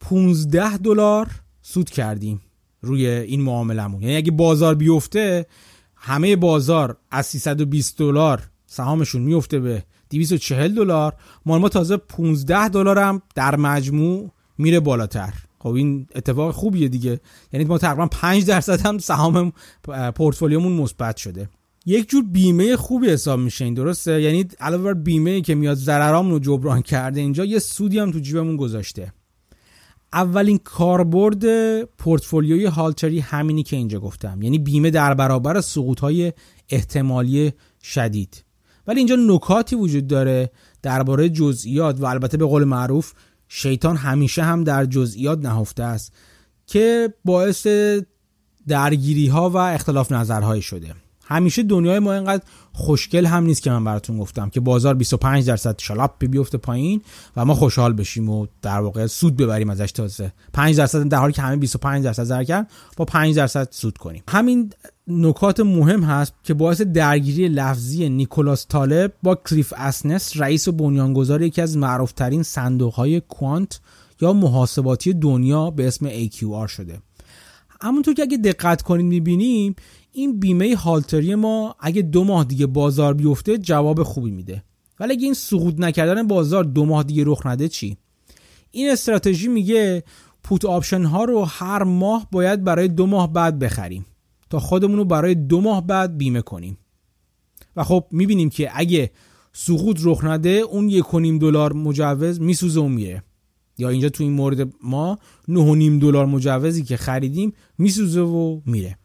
[0.00, 1.30] 15 دلار
[1.62, 2.40] سود کردیم
[2.80, 5.46] روی این معاملمون یعنی اگه بازار بیفته
[5.96, 11.14] همه بازار از 320 دلار سهامشون میفته به 240 دلار.
[11.46, 15.34] ما ما تازه 15 دلار هم در مجموع میره بالاتر.
[15.58, 17.20] خب این اتفاق خوبیه دیگه.
[17.52, 19.52] یعنی ما تقریبا 5 درصد هم سهام
[20.14, 21.48] پورتفولیومون مثبت شده.
[21.88, 26.32] یک جور بیمه خوبی حساب میشه این درسته؟ یعنی علاوه بر بیمه که میاد ضررامون
[26.32, 29.12] رو جبران کرده اینجا یه سودی هم تو جیبمون گذاشته.
[30.12, 31.44] اولین کاربرد
[31.84, 34.42] پورتفولیوی هالتری همینی که اینجا گفتم.
[34.42, 36.32] یعنی بیمه در برابر سقوط های
[36.68, 38.44] احتمالی شدید.
[38.86, 40.50] ولی اینجا نکاتی وجود داره
[40.82, 43.12] درباره جزئیات و البته به قول معروف
[43.48, 46.12] شیطان همیشه هم در جزئیات نهفته است
[46.66, 47.66] که باعث
[48.68, 50.94] درگیری ها و اختلاف نظرهای شده.
[51.26, 55.78] همیشه دنیای ما اینقدر خوشگل هم نیست که من براتون گفتم که بازار 25 درصد
[55.78, 57.02] شلاپ بیفته پایین
[57.36, 60.32] و ما خوشحال بشیم و در واقع سود ببریم ازش تازه.
[60.52, 64.22] 5 درصد در حالی که همه 25 درصد ضرر کردن با 5 درصد سود کنیم.
[64.28, 64.72] همین
[65.08, 71.42] نکات مهم هست که باعث درگیری لفظی نیکولاس طالب با کلیف اسنس رئیس و بنیانگذار
[71.42, 73.80] یکی از معروفترین صندوق های کوانت
[74.20, 76.98] یا محاسباتی دنیا به اسم AQR شده.
[77.82, 79.74] همونطور که اگه دقت کنید می‌بینیم
[80.12, 84.64] این بیمه هالتری ما اگه دو ماه دیگه بازار بیفته جواب خوبی میده.
[85.00, 87.96] ولی اگه این سقوط نکردن بازار دو ماه دیگه رخ نده چی؟
[88.70, 90.04] این استراتژی میگه
[90.44, 94.06] پوت آپشن ها رو هر ماه باید برای دو ماه بعد بخریم.
[94.50, 96.78] تا خودمون رو برای دو ماه بعد بیمه کنیم.
[97.76, 99.10] و خب می‌بینیم که اگه
[99.52, 103.22] سقوط رخ نده اون یک دلار مجوز میسوزه و میره.
[103.78, 105.54] یا اینجا تو این مورد ما 9.5
[106.02, 108.98] دلار مجوزی که خریدیم میسوزه و میره.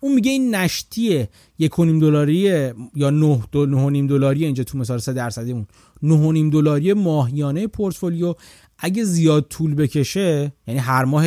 [0.00, 1.26] اون میگه این نشتی
[1.58, 5.66] یک دلاری یا 9 دلاری اینجا تو مثال 3 درصدیمون
[6.02, 8.34] 9 دلاری ماهیانه پورتفولیو.
[8.78, 11.26] اگه زیاد طول بکشه یعنی هر ماه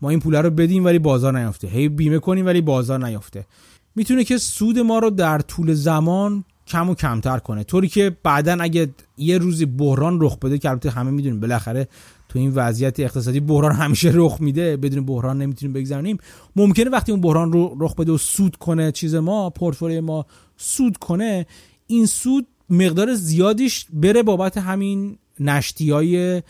[0.00, 1.68] ما این پول رو بدیم ولی بازار نیافته.
[1.68, 3.46] هی بیمه کنیم ولی بازار نیافته.
[3.94, 7.64] می‌تونه که سود ما رو در طول زمان کم و کمتر کنه.
[7.64, 11.88] طوری که بعدا اگه یه روزی بحران رخ بده که البته همه می‌دونیم بالاخره
[12.30, 16.18] تو این وضعیت اقتصادی بحران همیشه رخ میده بدون بحران نمی‌تونیم بگذرونیم.
[16.56, 20.96] ممکنه وقتی اون بحران رو رخ بده و سود کنه چیز ما پورتفولیو ما سود
[20.96, 21.46] کنه
[21.86, 26.42] این سود مقدار زیادیش بره بابت همین نشتی های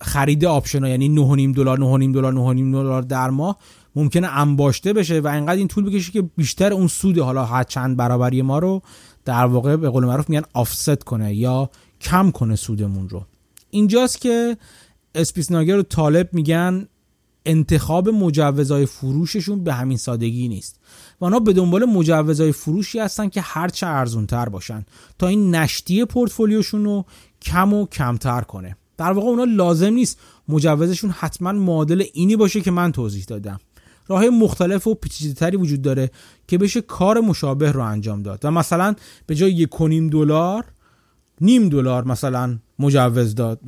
[0.00, 0.88] خرید option ها.
[0.88, 1.16] یعنی
[1.52, 3.56] 9.5 دلار 9.5 دلار 9.5 دلار در ماه
[3.96, 7.96] ممکنه انباشته بشه و اینقدر این طول بکشه که بیشتر اون سود حالا هر چند
[7.96, 8.82] برابری ما رو
[9.24, 13.22] در واقع به قول معروف میگن offset کنه یا کم کنه سودمون رو.
[13.76, 14.56] اینجاست که
[15.14, 16.88] اسپیسناگر و طالب میگن
[17.46, 20.80] انتخاب مجوزهای فروششون به همین سادگی نیست.
[21.20, 24.84] و اونا به دنبال مجوزهای فروشی هستن که هرچه ارزونتر باشن
[25.18, 27.04] تا این نشتی پورتفولیوشون رو
[27.42, 28.76] کم و کمتر کنه.
[28.96, 33.60] در واقع اونا لازم نیست مجوزشون حتما معادل اینی باشه که من توضیح دادم.
[34.08, 36.10] راه مختلف و پیچیده‌تری وجود داره
[36.48, 38.40] که بشه کار مشابه رو انجام داد.
[38.42, 38.94] و مثلا
[39.26, 39.70] به جای یک
[40.10, 40.64] دلار
[41.40, 43.60] نیم دلار مثلا مجوز داد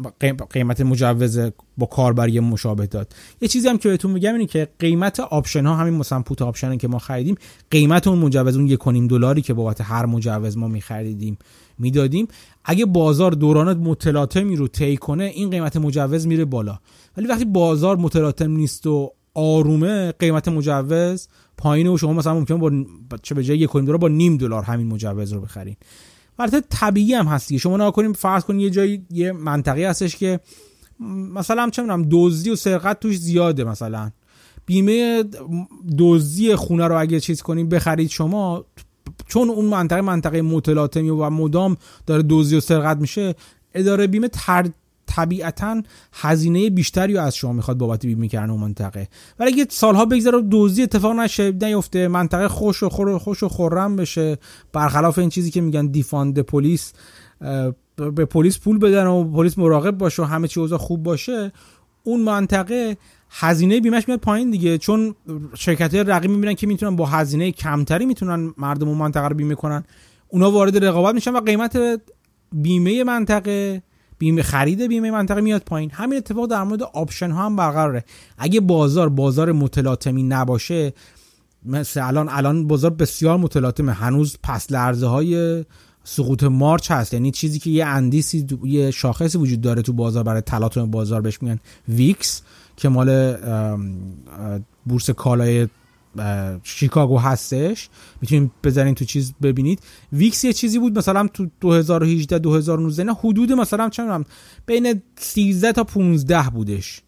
[0.51, 1.39] قیمت مجوز
[1.79, 3.15] با کاربری مشابه داد.
[3.41, 6.77] یه چیزی هم که بهتون میگم اینه که قیمت option ها همین مثلا put option
[6.77, 7.35] که ما خریدیم
[7.71, 11.39] قیمت اون مجوز اون یک دلاری که بابت هر مجوز ما میخریدیم
[11.79, 12.29] می‌دادیم.
[12.65, 16.79] اگه بازار دوران متلاطمی رو طی کنه این قیمت مجوز میره بالا.
[17.17, 23.17] ولی وقتی بازار متلاطم نیست و آرومه قیمت مجوز پایینه و شما مثلا ممکنه با
[23.23, 25.77] چه به جای یک دلار با نیم دلار همین مجوز رو بخرین.
[26.39, 30.41] البته طبیعی هم هستی شما نگاه کنیم فرض کنید یه جایی یه منطقه هستش که
[31.35, 34.11] مثلا چه می‌دونم دزدی و سرقت توش زیاده مثلا.
[34.67, 35.25] بیمه
[35.99, 38.65] دزدی خونه رو اگه چیز کنیم بخرید شما
[39.27, 43.35] چون اون منطقه منطقه متلاطمی و مدام داره دزدی و سرقت میشه
[43.75, 44.67] اداره بیمه تر
[45.09, 49.09] طبیعتا هزینه بیشتری رو از شما می‌خواد بابت بیمه کردن اون منطقه.
[49.39, 53.97] ولی اگه سالها بگذره دزدی اتفاق نشه نیفته منطقه خوش و خور خوش و خرم
[53.97, 54.39] بشه
[54.73, 56.93] برخلاف این چیزی که میگن defund police
[57.97, 61.53] به پلیس پول بدن و پلیس مراقب باشه و همه چی خوب باشه
[62.05, 62.97] اون منطقه
[63.31, 64.79] هزینه بیمش میاد پایین دیگه.
[64.79, 65.15] چون
[65.55, 69.55] شرکت های رقیب می‌بینن که می‌تونن با هزینه کمتری می‌تونن مردم اون منطقه رو بیمه
[69.55, 69.85] کنن.
[70.29, 72.01] اونا وارد رقابت میشن و قیمت
[72.53, 73.83] بیمه منطقه
[74.19, 75.91] بیمه خرید بیمه منطقه میاد پایین.
[75.91, 78.05] همین اتفاق در مورد option ها هم برقراره.
[78.39, 80.93] اگه بازار بازار متلاطمی نباشه
[81.65, 83.93] مثل الان الان بازار بسیار متلاطمه.
[83.93, 85.65] هنوز پس لرزه های
[86.05, 87.15] سقوط March هست.
[87.15, 91.43] یعنی چیزی که یه اندیسی یه شاخصی وجود داره تو بازار برای تلاطم بازار بهش
[91.43, 92.43] میگن VIX
[92.77, 93.37] که مال
[94.87, 95.69] بورس کالای
[96.63, 97.89] شیکاگو هستش.
[98.21, 99.81] می‌تونید بزنین تو چیز ببینید.
[100.13, 104.03] VIX یه چیزی بود مثلا تو 2018 2019 نه حدود مثلا چه
[104.67, 107.03] بین 13 تا 15 بودش.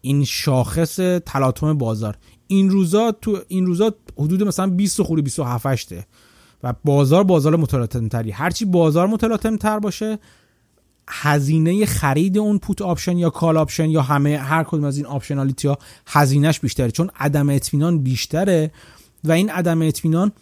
[0.00, 2.16] این شاخص تلاطم بازار.
[2.46, 5.92] این روزا تو این روزا حدود مثلا 20 خورده‌ای 27 8
[6.62, 10.18] و بازار بازار متلاطم تری هرچی بازار متلاطم تر باشه
[11.08, 15.68] هزینه خرید اون put option یا call option یا همه هر کدوم از این optionality
[15.68, 18.70] ها هزینهش بیشتره چون عدم اطمینان بیشتره
[19.24, 20.32] و این عدم اطمینان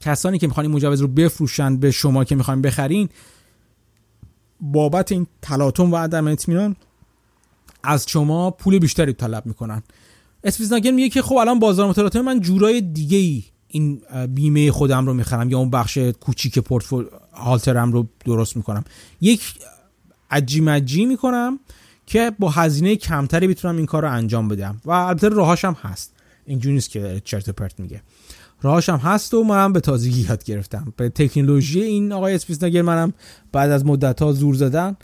[0.00, 3.08] کسانی که می‌خوان این مجوز رو بفروشن به شما که می‌خواین بخرین
[4.60, 6.76] بابت این تلاطم و عدم اطمینان
[7.82, 9.82] از شما پول بیشتری طلب می‌کنن.
[10.44, 15.14] اسپیتزناگل میگه که خب الان بازار متلاطم من جورای دیگه ای این بیمه خودم رو
[15.14, 18.84] می‌خرم یا اون بخش کوچیک پورتفولیو هالترم رو درست می‌کنم.
[19.20, 19.54] یک
[20.30, 21.58] عجی مجی می‌کنم
[22.06, 24.80] که با هزینه کمتری بتونم این کار رو انجام بدم.
[24.84, 26.12] و البته راهاش هم هست.
[26.46, 28.02] اینجوری نیست که چرت پرت میگه.
[28.62, 30.92] راهاش هم هست و منم به تازگی یاد گرفتم.
[30.96, 33.12] به تکنولوژی این آقای اسپیتزناگل منم
[33.52, 34.96] بعد از مدت ها زور زدن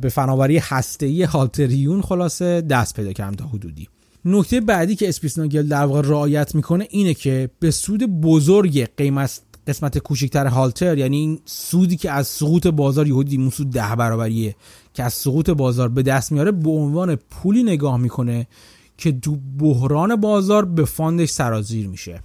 [0.00, 3.88] به فناوری هسته‌ای هالتریون خلاصه دست پیدا کردم تا حدودی.
[4.24, 9.98] نکته بعدی که اسپیتزناگل در واقع رعایت می‌کنه اینه که به سود بزرگ قیمت قسمت
[9.98, 14.56] کوچکتر هالتر یعنی این سودی که از سقوط بازار یهویی اون سود ده برابریه
[14.94, 18.46] که از سقوط بازار به دست میاره به عنوان پولی نگاه می‌کنه
[18.98, 22.22] که تو بحران بازار به fund ش سرازیر میشه.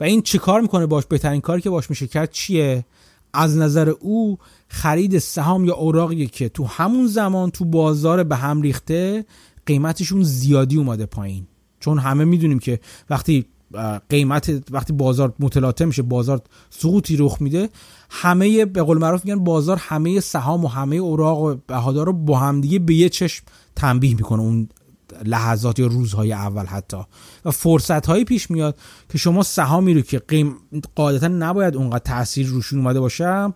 [0.00, 2.84] و این چه کار می‌کنه باش؟ بهترین کاری که باش میشه کرد چیه؟
[3.32, 8.62] از نظر او خرید سهام یا اوراقی که تو همون زمان تو بازار به هم
[8.62, 9.24] ریخته
[9.66, 11.46] قیمتشون زیادی اومده پایین.
[11.80, 13.46] چون همه می‌دونیم که وقتی
[14.08, 17.68] قیمت وقتی بازار متلاطم میشه بازار سقوطی رخ میده
[18.10, 22.38] همه به قول معروف میگن بازار همه سهام و همه اوراق و بهادار رو با
[22.38, 23.44] همدیگه به یه چشم
[23.76, 24.68] تنبیه می‌کنه اون
[25.24, 26.96] لحظات یا روزهای اول حتی.
[27.44, 28.78] و فرصت هایی پیش میاد
[29.08, 30.56] که شما سهامی رو که قیم
[30.94, 33.52] قاعدتا نباید اونقدر تاثیر روشون اومده باشه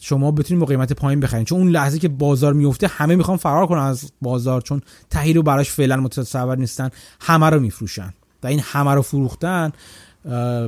[0.00, 3.66] شما بتونید با قیمت پایین بخرید چون اون لحظه که بازار میفته همه می‌خوان فرار
[3.66, 6.90] کنن از بازار چون تهیه رو براش فعلا متصور نیستن
[7.20, 8.14] همه رو میفروشن.
[8.42, 9.72] و این همه رو فروختن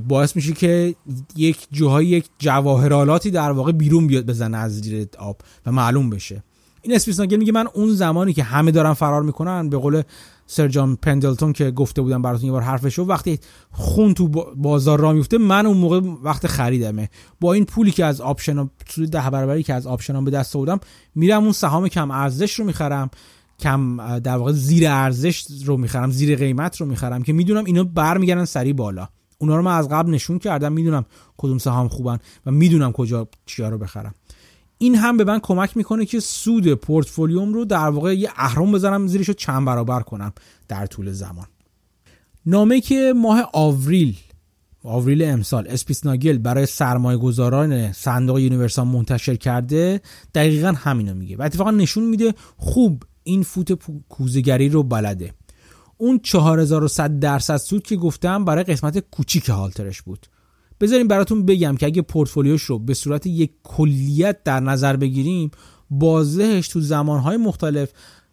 [0.09, 0.95] باعث میشه که
[1.37, 6.43] یک جاهای یک جواهرالاتی در واقع بیرون بیاد بزنه از زیر آب و معلوم بشه.
[6.83, 10.03] این اسپیتزناگل میگه من اون زمانی که همه دارن فرار می‌کنن به قول
[10.47, 13.39] سر جان تمپلتون که گفته بودم براتون یه بار حرفشو وقتی
[13.73, 17.09] خون تو بازار راه میفته من اون موقع وقت خریدمه.
[17.41, 20.81] با این پولی که از option سود ده برابری که از option به دست آوردم
[21.15, 23.11] میرم اون سهام کم ارزش رو می‌خرم.
[23.59, 28.45] کم در واقع زیر ارزش رو می‌خرم زیر قیمت رو می‌خرم که می‌دونم اینا برمیگردن
[28.45, 29.09] سریع بالا.
[29.39, 31.05] اونا رو من از قبل نشون کردم می‌دونم
[31.37, 34.15] کدوم سهام خوبن و می‌دونم کجا چیا رو بخرم.
[34.79, 39.07] این هم به من کمک می‌کنه که سود پورتفولیوم رو در واقع یه اهرم بذارم
[39.07, 40.33] زیرش رو چند برابر کنم
[40.69, 41.47] در طول زمان.
[42.47, 44.17] نامه که ماه آوریل
[44.83, 50.01] آوریل امسال اسپیتزناگل برای سرمایه گذاران صندوق یونیورسا منتشر کرده
[50.35, 53.73] دقیقا همینو میگه و اتفاقا نشون میده خوب این فوت
[54.09, 55.35] کوزگری رو بلده.
[55.99, 60.27] اون 4100 درصد سود که گفتم برای قسمت کوچیک هالترش بود.
[60.81, 65.51] بذارین براتون بگم که اگه پورتفولیوش رو به صورت یک کلیت در نظر بگیریم
[65.91, 67.93] بازدهش تو زمانهای مختلف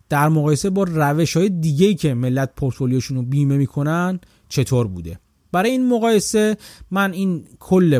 [0.09, 4.19] در مقایسه با روش های دیگه که ملت پورتفولیوشون رو بیمه می‌کنن
[4.49, 5.19] چطور بوده؟
[5.51, 6.57] برای این مقایسه
[6.91, 7.99] من این کل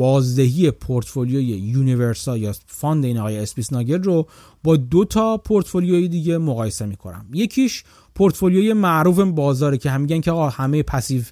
[0.00, 4.26] بازدهی پورتفولیوی یونیورسا یا fund این آقای اسپیتزناگل رو
[4.64, 7.26] با دو تا پورتفولیوی دیگه مقایسه می‌کنم.
[7.32, 7.84] یکیش
[8.14, 11.22] پورتفولیوی معروف بازاره که هم میگن که آقا همه passive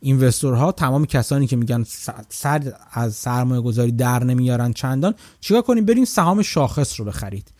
[0.00, 1.84] اینوستورها تمام کسانی که میگن
[2.28, 5.14] سر از سرمایه گذاری در نمیارن چندان.
[5.40, 7.52] چیکار کنیم؟ بریم سهام شاخص رو بخرید.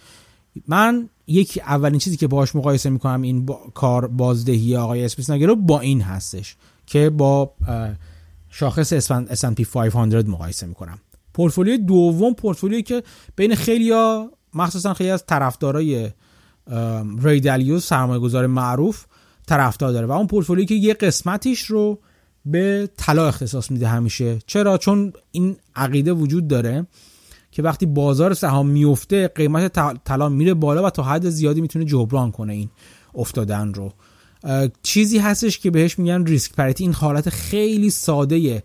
[0.69, 5.57] من یکی اولین چیزی که باهاش مقایسه می‌کنم این با کار بازدهی آقای اسپیس رو
[5.57, 6.57] با این هستش
[6.87, 7.53] که با
[8.59, 10.99] شاخص S&P 500 مقایسه می‌کنم.
[11.35, 13.03] پورتفولیوی دوم پورتفولیویی که
[13.37, 16.11] بین خیلیا مخصوصا خیلی از طرفدارای
[17.23, 19.05] ریدالیو سرمایه گذار معروف
[19.47, 21.99] طرفدار داره و اون پورتفولیوی که یه قسمتیش رو
[22.45, 24.39] به طلا اختصاص میده همیشه.
[24.47, 26.87] چرا؟ چون این عقیده وجود داره
[27.51, 29.73] که وقتی بازار سهام میفته قیمت
[30.05, 32.71] طلا میره بالا و تا حد زیادی می‌تونه جبران کنه این
[33.15, 33.93] افتادن رو.
[34.83, 38.63] چیزی هستش که بهش میگن ریسک پریتی این حالت خیلی ساده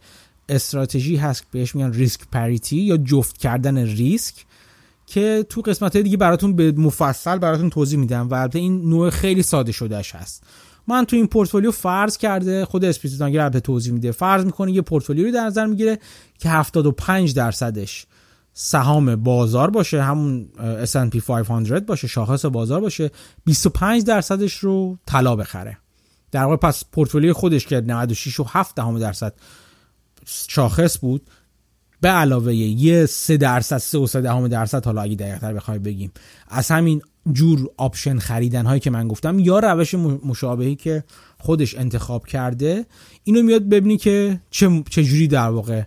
[0.50, 4.36] استراتژی هست بهش میگن ریسک پریتی یا جفت کردن ریسک
[5.06, 9.44] که تو قسمت دیگه براتون به مفصل براتون توضیح میدم و البته این نوع خیلی
[9.44, 10.44] ساده شدهش هست.
[10.88, 14.12] من تو این پورتفولیو فرض کرده خود اسپیتانگر به توضیح میده.
[14.12, 16.00] فرض می‌کنه یه پورتفولیو رو در نظر می‌گیره
[16.40, 18.06] که 75 درصدش
[18.54, 20.50] سهام بازار باشه همون
[20.86, 23.12] S&P 500 باشه شاخص بازار باشه
[23.46, 25.78] 25 درصدش رو طلا بخره.
[26.32, 29.34] در واقع پس پورتفولیو خودش که 96 و 7 دهم درصد
[30.26, 31.22] شاخص بود
[32.02, 36.12] به علاوه یه 3 درصد 3 و 3 دهم درصد حالا اگه دقیق‌تر بخوای بگیم.
[36.48, 37.02] از همین
[37.34, 41.04] جور option خریدن هایی که من گفتم یا روش مشابهی که
[41.38, 42.86] خودش انتخاب کرده
[43.24, 45.84] اینو میاد ببینی که چه چجوری در واقع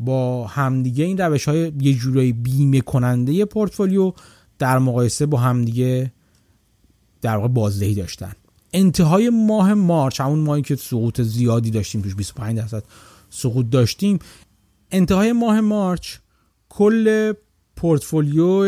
[0.00, 4.12] با همدیگه این روش های یه جورایی بیمه کننده پورتفولیو
[4.58, 6.12] در مقایسه با همدیگه
[7.22, 8.32] در واقع بازدهی داشتن.
[8.72, 12.82] انتهای ماه March همون ماهی که سقوط زیادی داشتیم توش 25 درصد
[13.30, 14.18] سقوط داشتیم.
[14.90, 16.16] انتهای ماه March
[16.68, 17.32] کل
[17.76, 18.64] پورتفولیو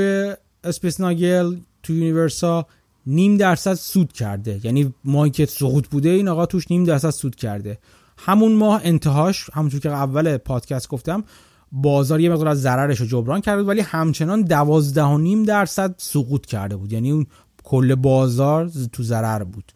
[0.65, 2.67] اسپیس ناگل تو یونیورسا
[3.07, 4.61] نیم درصد سود کرده.
[4.65, 7.79] یعنی ماهی که سقوط بوده این آقا توش نیم درصد سود کرده.
[8.19, 11.25] همون ماه انتهاش همونطور که اول پادکست گفتم
[11.73, 16.47] بازار یه مقدار از ضررش رو جبران کرده ولی همچنان دوازده و نیم درصد سقوط
[16.47, 16.93] کرده بود.
[16.93, 17.27] یعنی اون
[17.65, 19.73] کل بازار تو ضرر بود.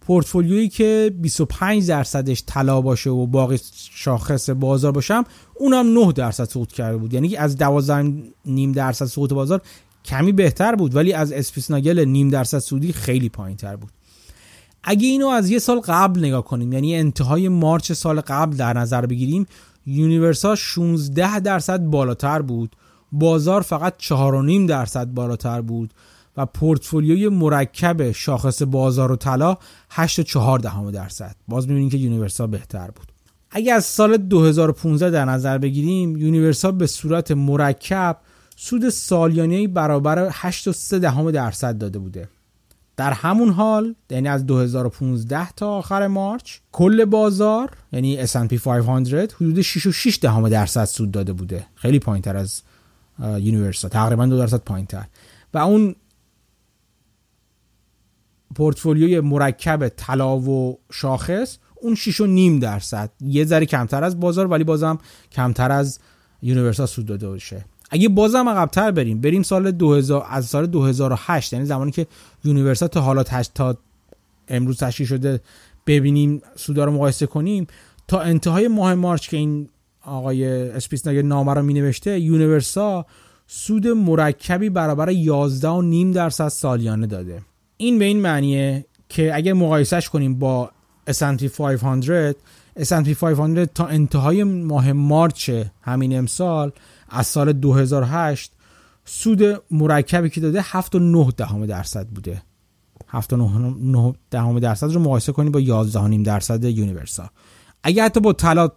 [0.00, 3.58] پورتفولیویی که 25 درصدش طلا باشه و باقی
[3.94, 5.24] شاخص بازار باشه
[5.54, 7.14] اونم 9 درصد سقوط کرده بود.
[7.14, 9.62] یعنی از 12 نیم درصد سقوط بازار
[10.04, 13.90] کمی بهتر بود ولی از اسپیتزناگل نیم درصد سودی خیلی پایین تر بود.
[14.84, 19.06] اگه اینو از یه سال قبل نگاه کنیم یعنی انتهای March سال قبل در نظر
[19.06, 19.46] بگیریم
[19.86, 22.76] یونیورسا 16 درصد بالاتر بود
[23.12, 25.94] بازار فقط 4.5 درصد بالاتر بود
[26.36, 29.56] و پورتفولیوی مرکب شاخص بازار و طلا
[29.90, 31.36] 8.4 درصد.
[31.48, 33.12] باز می‌بینیم که یونیورسا بهتر بود.
[33.50, 38.16] اگه از سال 2015 در نظر بگیریم یونیورسا به صورت مرکب
[38.56, 42.28] سود سالیانه برابر 8.3 درصد داده بوده.
[42.96, 49.62] در همون حال یعنی از 2015 تا آخر March کل بازار یعنی S&P 500 حدود
[49.62, 51.66] 6.6 دهم درصد سود داده بوده.
[51.74, 52.62] خیلی پایین تر از
[53.20, 55.06] یونیورسا تقریبا 2 درصد پایین تر
[55.54, 55.94] و اون
[58.54, 63.10] پورتفولیوی مرکب طلا و شاخص اون 6 و نیم درصد.
[63.20, 64.98] یه ذره کمتر از بازار ولی بازم
[65.32, 65.98] کمتر از
[66.42, 67.64] یونیورسا سود داده باشه.
[67.94, 72.06] اگه بازم عقبتر بریم بریم سال 2000 از سال 2008 یعنی زمانی که
[72.44, 73.22] یونیورسا تا حالا
[73.54, 73.76] تا
[74.48, 75.40] امروز تشکیل شده
[75.86, 77.66] ببینیم سودا رو مقایسه کنیم
[78.08, 79.68] تا انتهای ماه March که این
[80.02, 83.06] آقای اسپیتزناگل نامه رو می نوشته یونیورسا
[83.46, 87.42] سود مرکبی برابر 11 و نیم درصد سالیانه داده.
[87.76, 90.70] این به این معنیه که اگر مقایسهش کنیم با
[91.10, 92.36] S&P 500
[92.78, 95.50] S&P 500 تا انتهای ماه مارچ
[95.82, 96.72] همین امسال
[97.08, 98.52] از سال 2008
[99.04, 102.42] سود مرکبی که داده 7.9 دهم درصد بوده.
[103.12, 107.30] 7.9 دهم درصد رو مقایسه کنید با 11.5 درصد یونیورسا
[107.82, 108.68] اگه حتی با طلا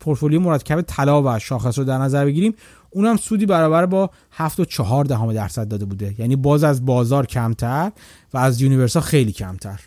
[0.00, 2.54] پورتفولیو مرکب طلا و شاخص رو در نظر بگیریم
[2.90, 6.14] اونم سودی برابر با 7.4 دهم درصد داده بوده.
[6.18, 7.92] یعنی باز از بازار کمتر
[8.34, 9.80] و از یونیورسا خیلی کمتر.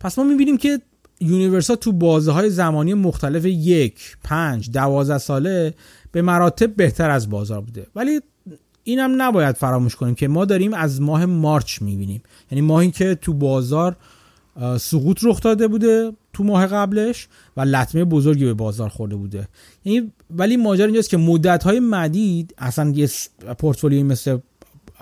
[0.00, 0.80] پس ما می‌بینیم که
[1.20, 5.74] یونیورسا تو بازه های زمانی مختلف یک، پنج، دوازده ساله
[6.12, 7.86] به مراتب بهتر از بازار بوده.
[7.96, 8.20] ولی
[8.84, 12.22] اینم نباید فراموش کنیم که ما داریم از ماه مارچ می‌بینیم.
[12.50, 13.96] یعنی ماهی که تو بازار
[14.78, 19.48] سقوط رخ داده بوده تو ماه قبلش و لطمه بزرگی به بازار خورده بوده.
[19.84, 23.08] یعنی ولی ماجرا اینجاست که مدت های مدید اصلا یه
[23.58, 24.38] پورتفولیوی مثل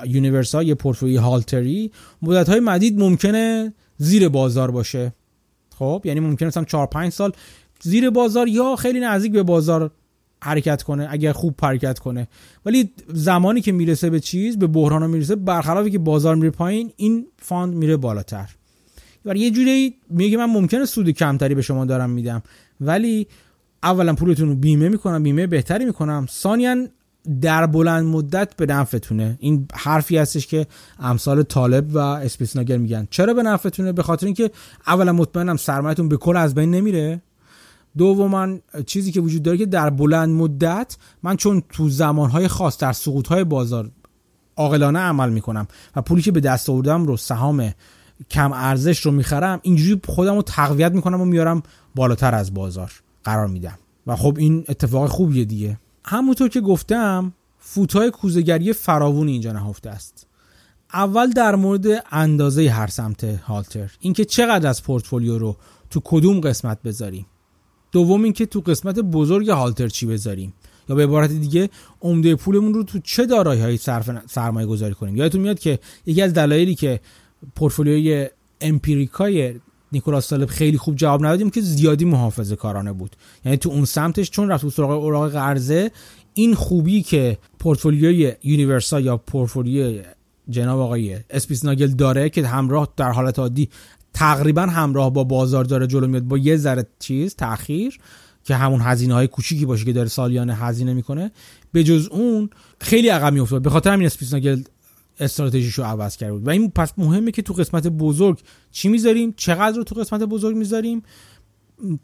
[0.07, 1.91] یونیورسا یه پورتفولیوی هالتری
[2.23, 5.12] مدت های مدید ممکنه زیر بازار باشه.
[5.79, 7.33] خب یعنی ممکنه مثلا 4 5 سال
[7.83, 9.91] زیر بازار یا خیلی نزدیک به بازار
[10.43, 12.29] حرکت کنه اگر خوب حرکت کنه.
[12.66, 17.26] ولی زمانی که می‌رسه به چیز به بحران می‌رسه برخلافی که بازار میره پایین این
[17.39, 18.51] fund میره بالاتر.
[19.24, 22.43] و یه جوری میگه من ممکنه سود کمتری به شما دارم میدم
[22.81, 23.26] ولی
[23.83, 26.26] اولا پولتون رو بیمه می‌کنم بیمه بهتری می‌کنم.
[26.31, 26.87] ثانیا
[27.41, 29.37] در بلند مدت به نفعتونه.
[29.41, 30.66] این حرفی هستش که
[30.99, 33.09] امثال طالب و اسپیسناگر میگن.
[33.11, 34.51] چرا به نفعتونه؟ به خاطر اینکه
[34.87, 37.23] اولا مطمئنم سرمایه‌تون به کل از بین نمیره.
[37.99, 42.93] دوما چیزی که وجود داره که در بلند مدت من چون تو زمانهای خاص در
[42.93, 43.91] سقوطهای بازار
[44.57, 47.73] عاقلانه عمل می‌کنم و پولی که به دست آوردم رو سهام
[48.31, 51.62] کم ارزش رو می‌خرم اینجوری خودم رو تقویت می‌کنم و میارم
[51.95, 52.93] بالاتر از بازار
[53.25, 53.79] قرار میدم.
[54.07, 55.79] و خب این اتفاق خوبیه دیگه.
[56.05, 60.26] همونطور که گفتم فوتای کوزگری فراوون اینجا نهفته است.
[60.92, 65.57] اول در مورد اندازه هر سمت هالتر اینکه چقدر از پورتفولیو رو
[65.90, 67.26] تو کدوم قسمت بذاریم.
[67.92, 70.55] دوم اینکه تو قسمت بزرگ هالتر چی بذاریم.
[70.88, 71.70] یا به عبارت دیگه
[72.03, 73.76] عمده پولمون رو تو چه دارایی هایی
[74.26, 75.16] سرمایه گذاری کنیم.
[75.16, 77.01] یادتون میاد که یکی از دلایلی که
[77.57, 78.28] پورتفولیوی
[78.61, 79.55] امپیریکای
[79.93, 83.16] نیکولاس طالب خیلی خوب جواب نداد این که زیادی محافظه کارانه بود.
[83.45, 85.91] یعنی تو اون سمتش چون رفت سراغ اوراق قرضه
[86.34, 90.03] این خوبی که پورتفولیوی یونیورسال یا پورتفولیوی
[90.51, 93.68] جناب آقای اسپیتزناگل داره که همراه در حالت عادی
[94.14, 97.99] تقریبا همراه با بازار داره جلو میاد با یه ذره چیز تاخیر
[98.45, 101.30] که همون هزینه های کوچیکی باشه که داره سالیانه هزینه می‌کنه
[101.72, 103.62] به جز اون خیلی عقب میافتاد.
[103.62, 104.62] به خاطر همین اسپیتزناگل
[105.21, 106.47] استراتژیشو عوض کرده بود.
[106.47, 108.41] و این پس مهمه که تو قسمت بزرگ
[108.73, 111.03] چی می‌ذاریم؟ چقدر رو تو قسمت بزرگ می‌ذاریم؟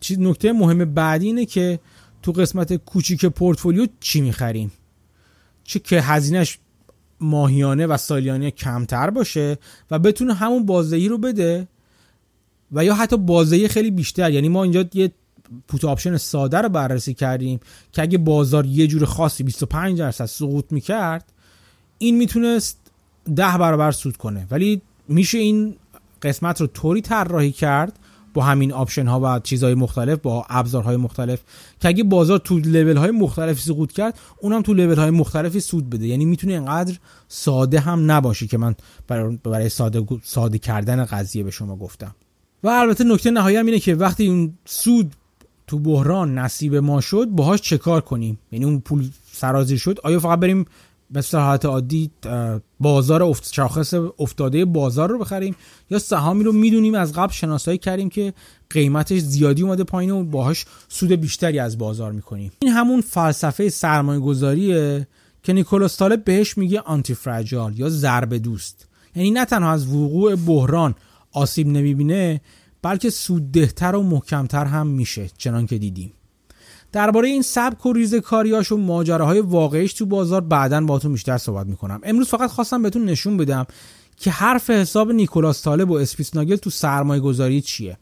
[0.00, 1.80] چیز نکته مهم بعدی اینه که
[2.22, 4.72] تو قسمت کوچیک پورتفولیو چی می‌خریم؟
[5.64, 6.58] چه که هزینهش
[7.20, 9.58] ماهیانه و سالیانه کمتر باشه
[9.90, 11.68] و بتونه همون بازدهی رو بده
[12.72, 14.30] و یا حتی بازدهی خیلی بیشتر.
[14.30, 15.12] یعنی ما اینجا یه
[15.68, 17.60] put option ساده رو بررسی کردیم
[17.92, 21.32] که اگه بازار یه جور خاصی 25 درصد سقوط می‌کرد
[21.98, 22.83] این می‌تونست
[23.36, 24.46] ده برابر سود کنه.
[24.50, 25.76] ولی میشه این
[26.22, 27.98] قسمت رو طوری طراحی کرد
[28.34, 31.40] با همین option ها و چیزهای مختلف با ابزارهای مختلف
[31.80, 35.90] که اگه بازار تو لول های مختلفی سقوط کرد اونم تو لول های مختلفی سود
[35.90, 36.06] بده.
[36.06, 36.94] یعنی می‌تونه اینقدر
[37.28, 38.74] ساده هم نباشه که من
[39.44, 42.14] برای ساده, ساده کردن قضیه به شما گفتم.
[42.62, 45.14] و البته نکته نهایی هم اینه که وقتی اون سود
[45.66, 50.20] تو بحران نصیب ما شد باهاش چه کار کنیم؟ یعنی اون پول سرازیر شد آیا
[50.20, 50.64] فقط بریم
[51.14, 52.10] مثل حالت عادی
[52.80, 55.56] بازار افت شاخص افتاده بازار رو بخریم
[55.90, 58.34] یا سهامی رو می‌دونیم از قبل شناسایی کردیم که
[58.70, 62.52] قیمتش زیادی اومده پایین و باهاش سود بیشتری از بازار می‌کنیم.
[62.60, 65.06] این همون فلسفه سرمایه گذاریه
[65.42, 68.88] که نیکولاس طالب بهش میگه antifragile یا ضربه دوست.
[69.16, 70.94] یعنی نه تنها از وقوع بحران
[71.32, 72.40] آسیب نمی‌بینه
[72.82, 76.12] بلکه سوددهتر و محکمتر هم میشه چنان که دیدیم.
[76.94, 82.00] درباره این سبک و ریزکاریاش و ماجراهای واقعیش تو بازار بعدا باهاتون بیشتر صحبت می‌کنم.
[82.02, 83.66] امروز فقط خواستم بهتون نشون بدم
[84.16, 87.98] که حرف حساب نیکولاس طالب و اسپیتزناگل تو سرمایه گذاری چیه.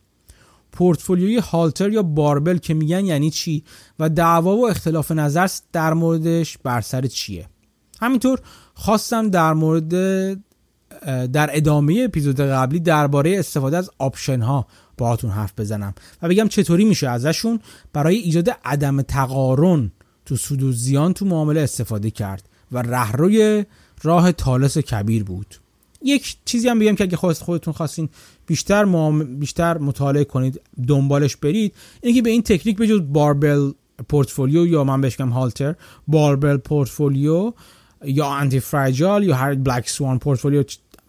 [0.73, 3.65] پورتفولیوی هالتر یا barbell که میگن یعنی چی
[3.99, 7.47] و دعوا و اختلاف نظر در موردش بر سر چیه.
[8.01, 8.39] همینطور
[8.75, 9.89] خواستم در مورد
[11.33, 14.67] در ادامه اپیزود قبلی درباره استفاده از آپشن ها
[15.03, 17.61] باهاتون حرف بزنم و بگم چطوری میشه ازشون
[17.93, 19.93] برای ایجاد عدم تقارن
[20.27, 23.65] تو سود و زیان تو معامله استفاده کرد و رهروی
[24.03, 25.55] راه تالس کبیر بود.
[26.03, 28.09] یک چیزی هم بگم که اگه خودتون خواستین
[28.47, 28.85] بیشتر
[29.25, 33.71] بیشتر مطالعه کنید دنبالش برید اینه که به این تکنیک بجز barbell
[34.09, 35.75] portfolio یا من بهش هالتر
[36.09, 37.53] barbell portfolio
[38.05, 40.65] یا antifragile یا هر black swan portfolio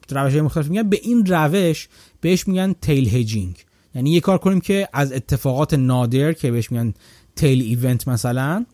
[0.10, 1.88] روش مختلف میگن به این روش
[2.22, 3.56] بهش میگن tail hedging.
[3.96, 6.94] یعنی یه کار کنیم که از اتفاقات نادر که بهش میگن
[7.36, 8.66] tail event مثلا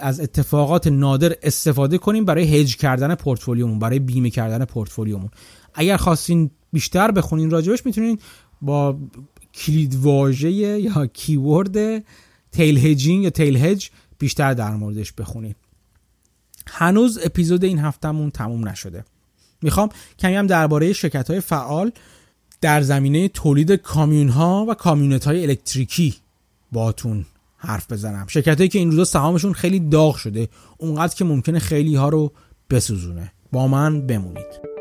[0.00, 5.30] از اتفاقات نادر استفاده کنیم برای هج کردن پورتفولیومون برای بیمه کردن پورتفولیومون.
[5.74, 8.18] اگر خواستین بیشتر بخونین راجبش می‌تونین
[8.62, 8.98] با
[9.54, 12.04] کلید واژه یا کیورد
[12.52, 15.56] تیل هجینگ یا تیل هج بیشتر در موردش بخونید
[16.66, 19.04] هنوز اپیزود این هفتهمون تموم نشده.
[19.62, 21.92] می‌خوام کمی هم درباره شرکت های فعال
[22.62, 26.14] در زمینه تولید کامیون ها و کامیونت های الکتریکی
[26.72, 28.26] باتون حرف بزنم.
[28.28, 30.48] شرکت که این روزا سهامشون خیلی داغ شده
[30.78, 32.32] اونقدر که ممکنه خیلی ها رو
[32.70, 33.32] بسوزونه.
[33.52, 34.71] با من بمونید.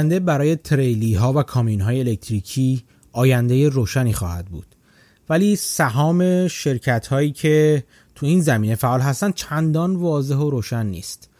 [0.00, 2.82] آینده برای تریلی ها و کامین های الکتریکی
[3.12, 4.66] آینده روشنی خواهد بود.
[5.28, 7.84] ولی سهام شرکت هایی که
[8.14, 11.30] تو این زمینه فعال هستن چندان واضح و روشن نیست.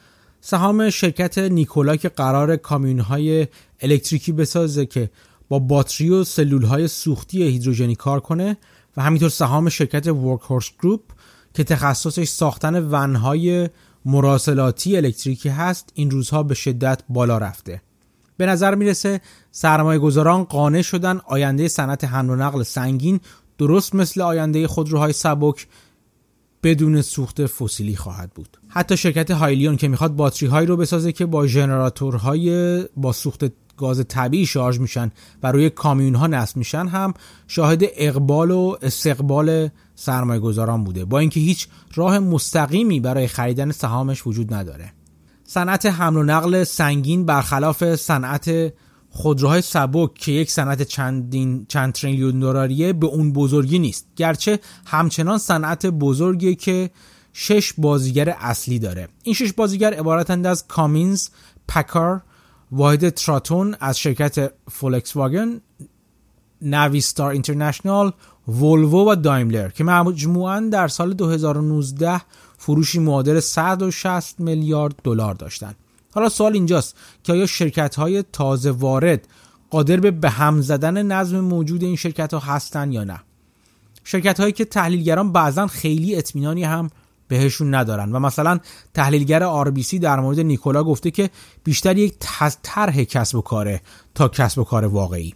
[0.41, 3.47] سهام شرکت نیکولا که قرار کامیون های
[3.81, 5.11] الکتریکی بسازه که
[5.49, 8.57] با باتری و سلول های سوختی هیدروژنی کار کنه
[8.97, 11.03] و همینطور سهام شرکت ورک هورس گروپ
[11.55, 13.69] که تخصصش ساختن ونهای
[14.05, 17.83] مراسلاتی الکتریکی هست این روزها به شدت بالا رفته.
[18.41, 19.20] به نظر می‌رسه
[19.51, 23.20] سرمایه گذاران قانع شدن آینده صنعت حمل و نقل سنگین
[23.59, 25.66] درست مثل آینده خودروهای سبک
[26.62, 28.59] بدون سوخت فسیلی خواهد بود.
[28.68, 33.45] حتی شرکت هایلیون که می‌خواد باتری هایی رو بسازه که با ژنراتورهای با سوخت
[33.76, 35.11] گاز طبیعی شارژ میشن
[35.43, 37.14] و روی کامیون ها نصب میشن هم
[37.49, 41.05] شاهد اقبال و استقبال سرمایه گذاران بوده.
[41.05, 44.93] با اینکه هیچ راه مستقیمی برای خریدن سهامش وجود نداره.
[45.53, 48.73] صنعت حمل و نقل سنگین برخلاف صنعت
[49.11, 54.07] خودروهای سبک که یک صنعت چندین چند تریلیون دلاریه به اون بزرگی نیست.
[54.17, 56.91] گرچه همچنان صنعت بزرگی که
[57.33, 59.09] شش بازیگر اصلی داره.
[59.23, 61.29] این شش بازیگر عبارتند از کامینز،
[61.69, 62.23] پکار،
[62.73, 65.61] واحد تراتون از شرکت فولکس واگن،
[66.63, 68.13] نویستار اینترنشنال،
[68.49, 72.21] ولوو و دایملر که مجموعا در سال 2019
[72.63, 75.77] فروشی معادل 160 میلیارد دلار داشتند.
[76.13, 79.29] حالا سوال اینجاست که آیا شرکت های تازه وارد
[79.71, 83.21] قادر به به هم زدن نظم موجود این شرکت ها هستن یا نه؟
[84.05, 86.91] شرکت هایی که تحلیلگران بعضا خیلی اطمینانی هم
[87.29, 88.59] بهشون ندارن و مثلا
[88.95, 91.31] تحلیلگر RBC در مورد نیکولا گفته که
[91.65, 92.15] بیشتر یک
[92.63, 93.81] طرح کسب و کاره
[94.15, 95.35] تا کسب و کار واقعی.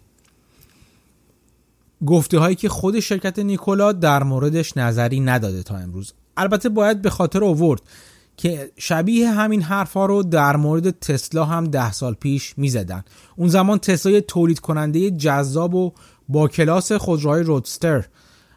[2.07, 6.13] گفته هایی که خود شرکت نیکولا در موردش نظری نداده تا امروز.
[6.37, 7.83] البته باید به خاطر آورد
[8.37, 13.05] که شبیه همین حرفها رو در مورد تسلا هم ده سال پیش می‌زدن.
[13.37, 15.93] اون زمان تسلا تولید کننده جذاب و
[16.29, 18.05] با کلاس خودروهای رودستر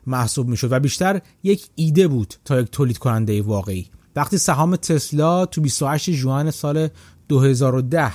[0.08, 3.90] محسوب می‌شد و بیشتر یک ایده بود تا یک تولید کننده واقعی.
[4.16, 6.88] وقتی سهام تسلا تو 28 ژوئن سال
[7.28, 8.12] 2010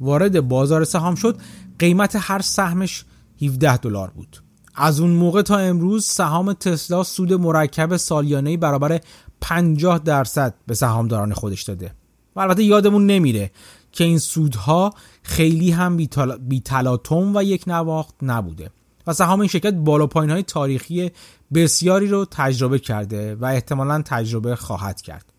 [0.00, 1.38] وارد بازار سهام شد
[1.78, 3.04] قیمت هر سهمش
[3.42, 4.49] 17 دلار بود.
[4.82, 9.00] از اون موقع تا امروز سهام تسلا سود مرکب سالیانه برابر
[9.40, 11.94] 50 درصد به سهامداران خودش داده.
[12.36, 13.50] و البته یادمون نمیره
[13.92, 14.90] که این سودها
[15.22, 15.96] خیلی هم
[16.40, 18.70] بی تلاطم و یک نواخت نبوده.
[19.06, 21.10] و سهام این شرکت بالا پایین های تاریخی
[21.54, 25.32] بسیاری رو تجربه کرده و احتمالا تجربه خواهد کرد.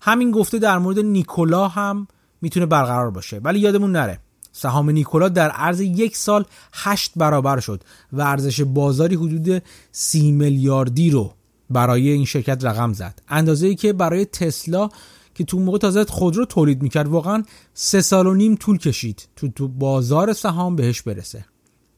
[0.00, 2.06] همین گفته در مورد نیکولا هم
[2.40, 4.20] می‌تونه برقرار باشه ولی یادمون نره.
[4.52, 7.82] سهام نیکولا در عرض یک سال هشت برابر شد
[8.12, 11.32] و ارزش بازاری حدود سی میلیاردی رو
[11.70, 13.22] برای این شرکت رقم زد.
[13.28, 14.88] اندازه ای که برای تسلا
[15.34, 17.42] که تو موقع تازه خودرو تولید می‌کرد واقعا
[17.74, 21.44] سه سال و نیم طول کشید تو تو بازار سهام بهش برسه.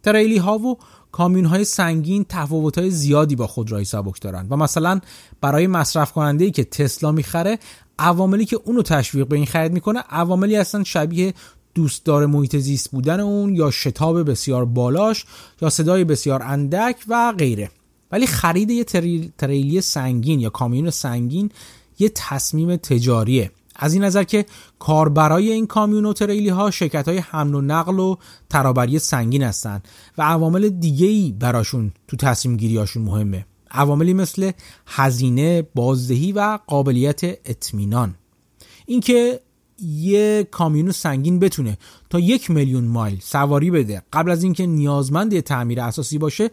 [0.02, 0.78] تریلی ها و
[1.12, 5.00] کامیون های سنگین تفاوت های زیادی با خودروهای سبک دارن و مثلا
[5.40, 7.58] برای مصرف کننده ای که تسلا می‌خره
[7.98, 11.34] عواملی که اونو تشویق به این خرید می‌کنه عواملی هستن شبیه
[11.74, 15.24] دوستدار محیط زیست بودن اون یا شتاب بسیار بالاش
[15.62, 17.70] یا صدای بسیار اندک و غیره.
[18.12, 18.84] ولی خرید یه
[19.38, 21.50] تریلی سنگین یا کامیون سنگین
[21.98, 23.50] یه تصمیم تجاریه.
[23.76, 24.46] از این نظر که
[24.78, 28.16] کاربرای این کامیون و تریلی ها شرکت های حمل و نقل و
[28.50, 33.46] ترابری سنگین هستند و عوامل دیگه ای براشون تو تصمیم گیری هاشون مهمه.
[33.70, 34.50] عواملی مثل
[34.86, 38.14] هزینه، بازدهی و قابلیت اطمینان.
[38.86, 39.40] اینکه
[39.82, 41.78] یه کامیون سنگین بتونه
[42.10, 44.02] تا یک میلیون مایل سواری بده.
[44.12, 46.50] قبل از اینکه نیازمند تعمیر اساسی باشه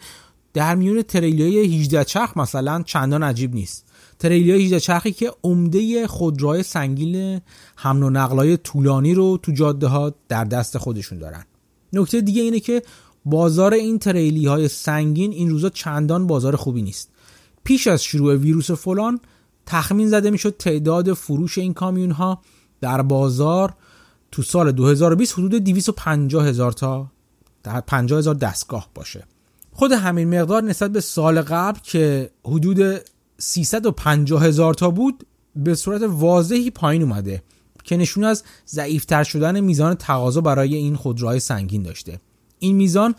[0.53, 3.85] در میون تریلی 18 چرخ مثلا چندان عجیب نیست.
[4.19, 7.41] تریلی 18 چرخی که عمده خودروهای سنگین
[7.75, 11.45] حمل و نقلای طولانی رو تو جاده ها در دست خودشون دارن.
[11.93, 12.81] نکته دیگه اینه که
[13.25, 17.09] بازار این تریلی های سنگین این روزا چندان بازار خوبی نیست.
[17.63, 19.19] پیش از شروع ویروس فلان
[19.65, 22.41] تخمین زده می‌شد تعداد فروش این کامیون ها
[22.81, 23.73] در بازار
[24.31, 27.07] تو سال 2020 حدود 250 هزار تا
[27.87, 29.23] 50 هزار دستگاه باشه.
[29.71, 33.01] خود همین مقدار نسبت به سال قبل که حدود
[33.37, 35.25] 350 هزار تا بود
[35.55, 37.43] به صورت واضحی پایین اومده
[37.83, 42.19] که نشون از ضعیفتر شدن میزان تقاضا برای این خودروهای سنگین داشته.
[42.59, 43.15] این میزان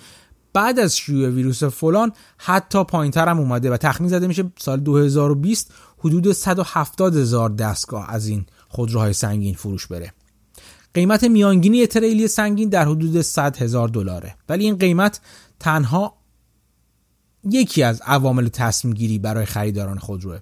[0.53, 5.73] بعد از شیوع ویروس فلان حتی پایین هم اومده و تخمین زده میشه سال 2020
[6.01, 10.13] حدود 170 هزار دستگاه از این خودروهای سنگین فروش بره.
[10.95, 14.35] قیمت میانگینی تریلی سنگین در حدود 100 هزار دلاره.
[14.49, 15.21] ولی این قیمت
[15.61, 16.15] تنها
[17.45, 20.39] یکی از عوامل تصمیم گیری برای خریداران خودروه.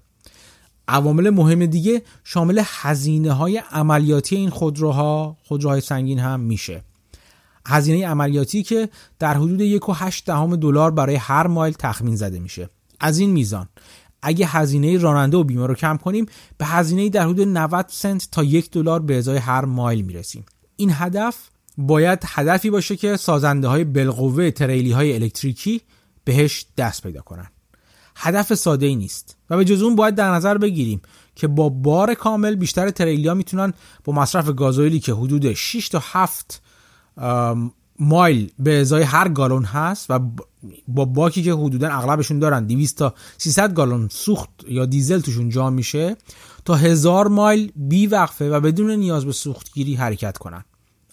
[0.89, 6.85] عوامل مهم دیگه شامل هزینه های عملیاتی این خودروها خودروهای سنگین هم میشه.
[7.67, 8.89] هزینه عملیاتی که
[9.19, 12.69] در حدود 1.8 دهم دلار برای هر مایل تخمین زده میشه.
[13.01, 13.69] از این میزان
[14.23, 16.27] اگه هزینه راننده و بیمه رو کم کنیم
[16.59, 20.45] به هزینه در حدود 90 سنت تا یک دلار به ازای هر مایل می‌رسیم.
[20.77, 21.37] این هدف
[21.79, 25.81] باید هدفی باشه که سازنده های بالقوه تریلی های الکتریکی
[26.25, 27.47] بهش دست پیدا کنن.
[28.17, 31.01] هدف ساده ای نیست و به جز اون باید در نظر بگیریم
[31.35, 33.73] که با بار کامل بیشتر تریلیا می‌تونن
[34.05, 36.63] با مصرف گازوئیلی که حدود 6 تا 7
[38.01, 40.21] مایل به ازای هر گالون هست و
[40.89, 45.71] با باکی که حدودا اغلبشون دارن 200 تا 300 گالون سوخت یا دیزل توشون جا
[45.71, 46.17] میشه
[46.65, 50.65] تا هزار مایل بی وقفه و بدون نیاز به سوختگیری حرکت کنن.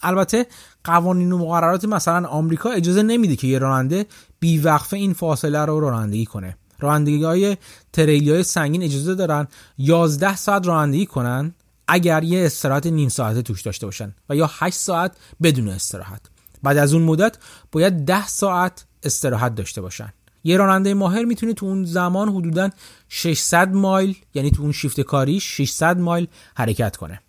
[0.02, 0.46] البته
[0.84, 4.06] قوانین و مقررات مثلا آمریکا اجازه نمیده که یه راننده
[4.40, 6.56] بی وقفه این فاصله رو رانندگی کنه.
[6.80, 7.56] رانندگی های
[7.92, 11.54] تریلی های سنگین اجازه دارن 11 ساعت رانندگی کنن
[11.88, 16.35] اگر یه استراحت نیم ساعته توش داشته باشن و یا 8 ساعت بدون استراحت.
[16.62, 17.38] بعد از اون مدت
[17.72, 20.12] باید 10 ساعت استراحت داشته باشن.
[20.44, 22.70] یه راننده ماهر می‌تونه تو اون زمان حدودا
[23.08, 27.20] 600 مایل یعنی تو اون شیفت کاریش 600 مایل حرکت کنه.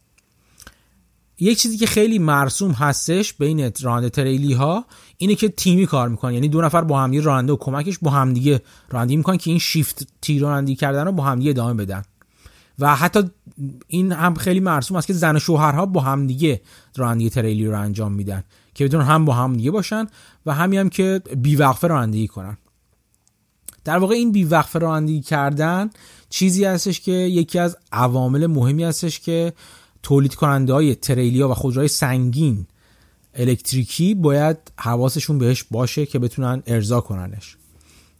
[1.39, 4.85] یک چیزی که خیلی مرسوم هستش بین راننده تریلی ها
[5.17, 6.33] اینه که تیمی کار می‌کنن.
[6.33, 10.07] یعنی دو نفر با همدیگه راننده و کمکش با همدیگه رانندگی می‌کنن که این شیفت
[10.21, 12.03] تی رانندگی کردن رو با همدیگه ادامه بدن.
[12.79, 13.19] و حتی
[13.87, 16.61] این هم خیلی مرسوم است که زن و شوهرها با همدیگه
[16.95, 18.43] رانندگی تریلی رو انجام میدن.
[18.77, 20.07] که بدون هم با همدیگه باشن
[20.45, 22.57] و همین هم که بیوقفه رانندگی کنن.
[23.83, 25.89] در واقع این بیوقفه رانندگی کردن
[26.29, 29.53] چیزی هستش که یکی از عوامل مهمی هستش که
[30.03, 32.65] تولید کننده های تریلیا و خودروهای سنگین
[33.33, 37.57] الکتریکی باید حواسشون بهش باشه که بتونن ارضا کننش.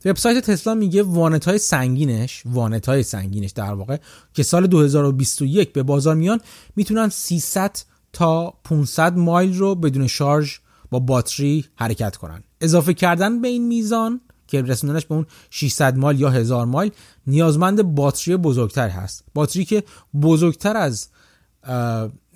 [0.05, 3.97] وبسایت تسلا میگه وانت های سنگینش وانت های سنگینش در واقع
[4.33, 6.41] که سال 2021 به بازار میان
[6.75, 7.77] می‌تونن 300
[8.17, 10.57] تا 500 مایل رو بدون شارژ
[10.91, 12.43] با باتری حرکت کنن.
[12.61, 16.91] اضافه کردن به این میزان که رسوندنش به اون 600 مایل یا 1000 مایل
[17.27, 19.23] نیازمند باتری بزرگتر هست.
[19.33, 19.83] باتری که
[20.21, 21.09] بزرگتر از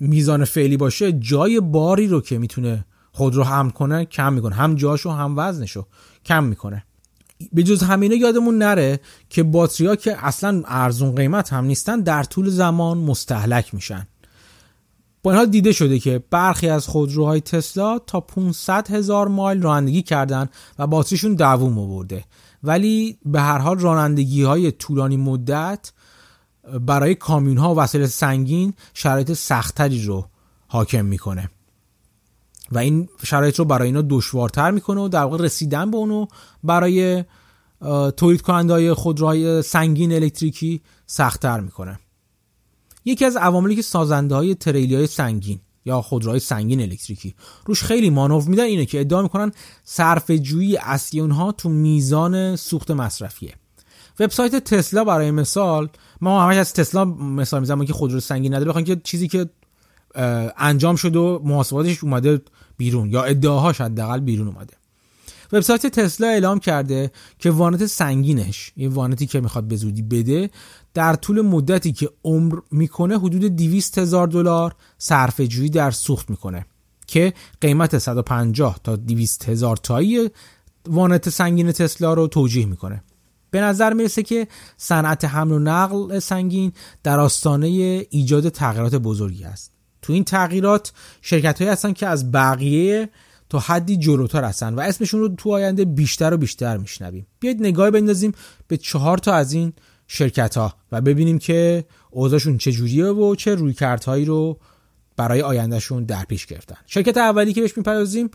[0.00, 4.54] میزان فعلی باشه جای باری رو که می‌تونه خود رو حمل کنه کم می‌کنه.
[4.54, 5.86] هم جاشو هم وزنشو
[6.24, 6.84] کم می‌کنه.
[7.52, 12.24] به جز همینه یادمون نره که باتری ها که اصلا ارزون قیمت هم نیستن در
[12.24, 14.06] طول زمان مستحلک میشن.
[15.22, 20.02] با این حال دیده شده که برخی از خودروهای تسلا تا 500 هزار مایل رانندگی
[20.02, 20.48] کردن
[20.78, 22.24] و باتریشون دووم آورده.
[22.62, 25.92] ولی به هر حال رانندگی های طولانی مدت
[26.80, 30.26] برای کامیون ها و وسایل سنگین شرایط سختتری رو
[30.66, 31.50] حاکم می‌کنه.
[32.72, 36.26] و این شرایط رو برای اینا دشوارتر می‌کنه و در واقع رسیدن به اونو
[36.64, 37.24] برای
[38.16, 41.98] تولید کننده های خودروهای سنگین الکتریکی سختتر می‌کنه.
[43.04, 47.34] یکی از عواملی که سازنده های تریلی های سنگین یا خودروهای سنگین الکتریکی
[47.66, 49.52] روش خیلی مانور میدن اینه که ادعا می‌کنن
[49.84, 53.54] صرف جویی اصلی اونها تو میزان سوخت مصرفیه.
[54.20, 55.88] وبسایت تسلا برای مثال
[56.20, 59.50] ما همش از تسلا مثال می‌زنم که خودرو سنگین نداره بخوام که چیزی که
[60.56, 62.42] انجام شده و محاسباتش اومده
[62.76, 64.74] بیرون یا ادعاهاش حداقل بیرون اومده.
[65.52, 70.50] وبسایت تسلا اعلام کرده که وانت سنگینش این وانتی که می‌خواد به زودی بده
[70.94, 76.66] در طول مدتی که عمر می‌کنه حدود 200 هزار دلار صرفه جویی در سوخت می‌کنه
[77.06, 80.30] که قیمت 150 تا 200 هزار تایی
[80.88, 83.04] وانت سنگین تسلا رو توجیه می‌کنه.
[83.50, 86.72] به نظر می‌رسه که صنعت حمل و نقل سنگین
[87.02, 87.66] در آستانه
[88.10, 89.72] ایجاد تغییرات بزرگی است.
[90.02, 93.10] تو این تغییرات شرکت هایی هستن که از بقیه
[93.48, 97.26] تا حدی جلوتر هستن و اسمشون رو تو آینده بیشتر و بیشتر میشنویم.
[97.40, 98.32] بیاید نگاه بندازیم
[98.68, 99.72] به چهار تا از این
[100.14, 104.58] شرکت ها و ببینیم که اوضاعشون چجوریه و چه رویکردهایی رو
[105.16, 106.76] برای آیندهشون در پیش گرفتن.
[106.86, 108.30] شرکت اولی که بهش می‌پردازیم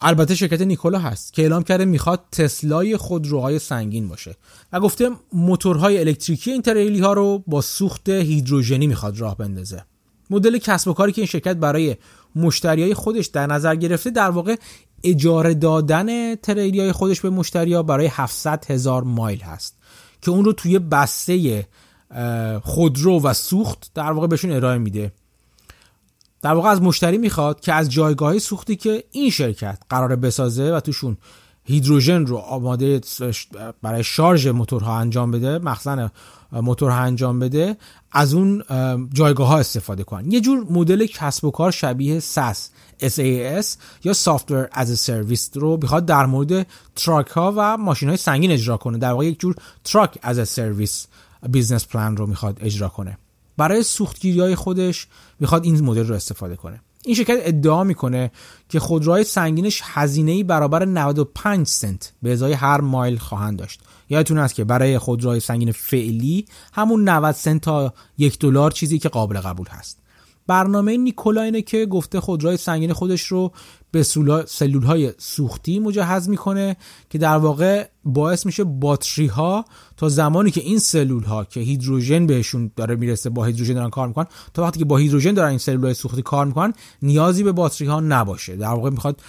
[0.00, 4.36] البته شرکت نیکولا هست که اعلام کرده می‌خواد تسلای خودروهای سنگین باشه
[4.72, 9.84] و گفته موتورهای الکتریکی این تریلی ها رو با سوخت هیدروژنی می‌خواد راه بندازه.
[10.30, 11.96] مدل کسب و کاری که این شرکت برای
[12.36, 14.56] مشتریای خودش در نظر گرفته در واقع
[15.04, 19.79] اجاره دادن تریلی های خودش به مشتریا برای 700 هزار مایل هست.
[20.22, 21.66] که اون رو توی بسته
[22.62, 25.12] خودرو و سوخت در واقع بهشون ارائه میده.
[26.42, 30.80] در واقع از مشتری می‌خواد که از جایگاه سوختی که این شرکت قراره بسازه و
[30.80, 31.16] توشون
[31.64, 33.00] هیدروژن رو آماده
[33.82, 36.10] برای شارژ موتورها انجام بده مخزن
[36.52, 37.76] موتورها انجام بده
[38.12, 38.64] از اون
[39.12, 40.30] جایگاه ها استفاده کنن.
[40.32, 42.58] یه جور مدل کسب و کار شبیه SaaS
[43.02, 43.66] SaaS
[44.04, 48.50] یا Software as a Service رو بخواد در مورد truck ها و ماشین های سنگین
[48.50, 48.98] اجرا کنه.
[48.98, 49.54] در واقع یک جور
[49.84, 51.06] truck as a Service
[51.48, 53.18] business plan رو می‌خواد اجرا کنه.
[53.56, 55.06] برای سوختگیری های خودش
[55.40, 56.80] می‌خواد این مدل رو استفاده کنه.
[57.04, 58.30] این شرکت ادعا می‌کنه
[58.68, 63.80] که خودروهای سنگینش هزینه برابر 95 سنت به ازای هر مایل خواهند داشت.
[64.08, 69.08] یادتون هست که برای خودروهای سنگین فعلی همون 90 سنت تا یک دلار چیزی که
[69.08, 69.99] قابل قبول هست.
[70.50, 73.52] برنامه نیکولا اینه که گفته خودروهای سنگین خودش رو
[73.90, 74.02] به
[74.46, 76.76] سلول های سوختی مجهز می‌کنه
[77.10, 79.64] که در واقع باعث میشه باتری ها
[79.96, 84.08] تا زمانی که این سلول ها که هیدروژن بهشون داره می‌رسه با هیدروژن دارن کار
[84.08, 86.72] می‌کنن تا وقتی که با هیدروژن دارن این سلول های سوختی کار می‌کنن
[87.02, 88.56] نیازی به باتری ها نباشه.
[88.56, 89.20] در واقع می‌خواد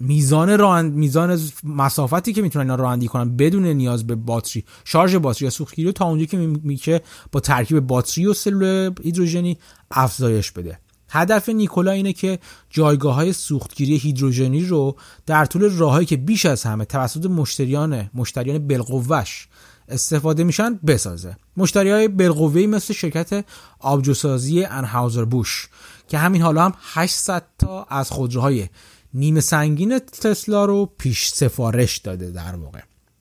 [0.00, 5.44] میزان راند میزان مسافتی که می‌تونن اینا رانندگی کنن بدون نیاز به باتری شارژ باتری
[5.44, 7.00] یا سوختگیری رو تا اونجایی که میشه
[7.32, 9.58] با ترکیب باتری و سلول هیدروژنی
[9.90, 10.78] افزایش بده.
[11.10, 12.38] هدف نیکولا اینه که
[12.70, 14.96] جایگاه های سوختگیری هیدروژنی رو
[15.26, 19.48] در طول راههایی که بیش از همه توسط مشتریان مشتریان بالقوهش
[19.88, 21.36] استفاده میشن بسازه.
[21.56, 23.44] مشتری های بالقوه‌ای مثل شرکت
[23.78, 25.68] آبجوسازی انهاوزر بوش
[26.08, 28.68] که همین حالا هم 800 تا از خودروهای
[29.14, 32.80] نیمه سنگین تسلا رو پیش سفارش داده در واقع.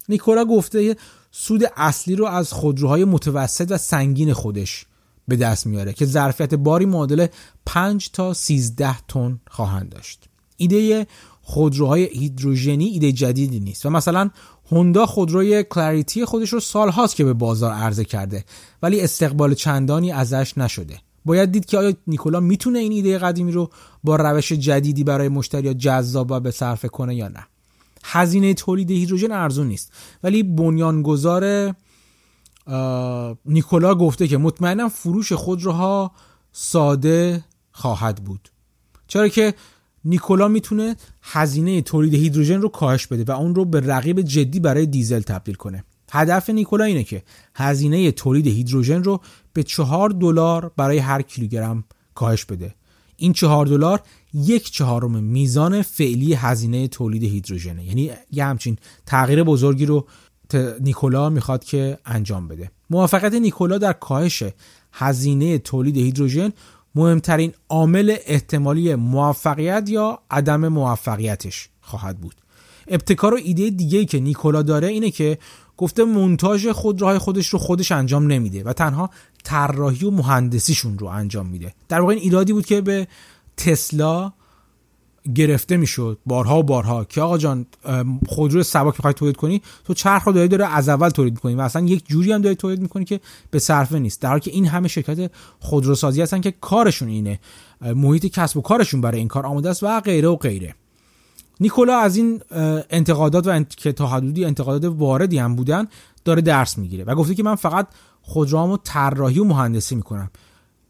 [0.10, 0.96] نیکولا گفته
[1.32, 4.86] سود اصلی رو از خودروهای متوسط و سنگین خودش
[5.28, 7.28] به دست میاره که ظرفیت باری معادل
[7.66, 10.30] 5 تا 13 تن خواهند داشت.
[10.58, 11.08] ایده
[11.42, 14.30] خودروهای هیدروژنی ایده جدیدی نیست و مثلا
[14.72, 18.46] هوندا خودروی کلاریتی خودش رو سالهاست که به بازار عرضه کرده
[18.84, 20.98] ولی استقبال چندانی ازش نشده.
[21.26, 23.70] باید دید که آیا نیکولا می‌تونه این ایده قدیمی رو
[24.04, 27.48] با روش جدیدی برای مشتری جذاب و به صرفه کنه یا نه؟
[28.04, 29.94] هزینه تولید هیدروژن ارزون نیست.
[30.24, 31.74] ولی بنیانگذار
[33.46, 36.12] نیکولا گفته که مطمئنا فروش خودروها
[36.52, 38.50] ساده خواهد بود.
[39.08, 39.54] چرا که
[40.06, 44.86] نیکولا می‌تونه هزینه تولید هیدروژن رو کاهش بده و اون رو به رقیب جدی برای
[44.86, 45.84] دیزل تبدیل کنه.
[46.12, 47.24] هدف نیکولا اینه که
[47.56, 49.22] هزینه تولید هیدروژن رو
[49.54, 51.84] به چهار دلار برای هر کیلوگرم
[52.16, 52.76] کاهش بده.
[53.18, 54.02] این چهار دلار
[54.34, 57.86] یک چهارم میزان فعلی هزینه تولید هیدروژنه.
[57.86, 60.08] یعنی یه همچین تغییر بزرگی رو
[60.80, 62.72] نیکولا می‌خواد که انجام بده.
[62.90, 64.44] موافقت نیکولا در کاهش
[64.94, 66.54] هزینه تولید هیدروژن
[66.96, 72.36] مهمترین عامل احتمالی موفقیت یا عدم موفقیتش خواهد بود.
[72.88, 75.38] ابتکار و ایده دیگه که نیکولا داره اینه که
[75.78, 79.10] گفته مونتاژ خودروهای خودش رو خودش انجام نمیده و تنها
[79.44, 81.74] طراحی و مهندسیشون رو انجام میده.
[81.90, 83.08] در واقع این ایرادی بود که به
[83.58, 84.34] تسلا
[85.36, 86.20] گرفته می‌شد.
[86.26, 87.66] بارها و بارها که آقا جان
[88.28, 91.62] خودرو سبک می‌خوای تولید کنی تو چرخ رو داری داره از اول تولید می‌کنی و
[91.62, 93.20] اصلا یک جوری هم داری تولید می‌کنی که
[93.52, 94.22] به صرفه نیست.
[94.22, 97.40] در حالی که این همه شرکت خودروسازی هستن که کارشون اینه.
[97.82, 100.76] محیط کسب و کارشون برای این کار آماده است و غیره و غیره.
[101.62, 102.42] نیکولا از این
[102.90, 105.88] انتقادات و که تا حدودی انتقادات واردی هم بودن
[106.26, 107.88] داره درس می‌گیره و گفته که من فقط
[108.22, 110.30] خودروامو طراحی و مهندسی می‌کنم.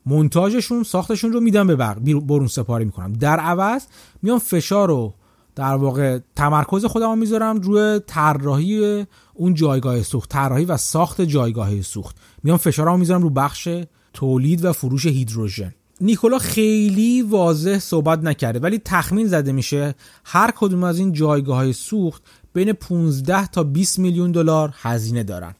[0.05, 3.13] مونتاژشون ساختشون رو میدم به برون سپاری می‌کنم.
[3.13, 3.83] در عوض
[4.21, 5.13] میام فشار رو
[5.55, 12.15] در واقع تمرکز خودم می‌ذارم روی طراحی اون جایگاه سوخت طراحی و ساخت جایگاه سوخت.
[12.43, 13.69] میام فشارمو می‌ذارم رو بخش
[14.13, 15.73] تولید و فروش هیدروژن.
[16.01, 19.95] نیکولا خیلی واضح صحبت نکرده ولی تخمین زده میشه
[20.25, 22.23] هر کدوم از این جایگاه های سوخت
[22.53, 25.55] بین 15 تا 20 میلیون دلار هزینه دارن.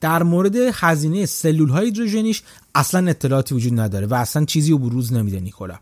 [0.00, 2.42] در مورد هزینه سلول های هیدروژنیش
[2.74, 5.78] اصلا اطلاعاتی وجود نداره و اصلا چیزی رو بروز نمیده نیکولا.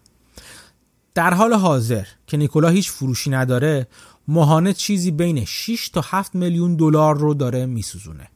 [1.15, 3.87] در حال حاضر که نیکولا هیچ فروشی نداره
[4.29, 8.31] ماهانه چیزی بین 6 تا 7 میلیون دلار رو داره میسوزونه.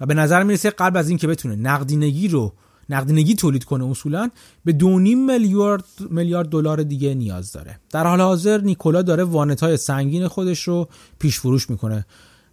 [0.00, 2.52] و به نظر می‌رسه قبل از اینکه بتونه نقدینگی رو
[2.92, 4.30] نقدینگی تولید کنه اصولا
[4.64, 7.80] به 2.5 میلیارد میلیارد دلار دیگه نیاز داره.
[7.90, 10.88] در حال حاضر نیکولا داره وانت های سنگین خودش رو
[11.18, 12.06] پیش فروش می‌کنه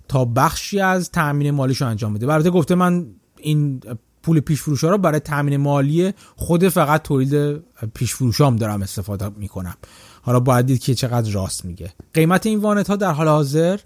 [0.08, 2.34] تا بخشی از تامین مالیشو انجام بده.
[2.34, 3.06] البته گفته من
[3.38, 3.82] این
[4.24, 7.62] پول پیش فروش ها رو برای تامین مالی خود فقط تولید
[7.94, 9.76] پیش فروش هم دارم استفاده می‌کنم.
[10.22, 11.94] حالا باید دید که چقدر راست میگه.
[12.14, 13.80] قیمت این وانت ها در حال حاضر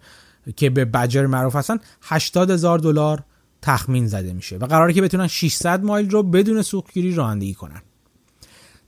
[0.56, 3.24] که به بجر معروف هستن 80 هزار دلار
[3.64, 7.82] تخمین زده میشه و قراره که بتونن 600 مایل رو بدون سوختگیری رانندگی کنن.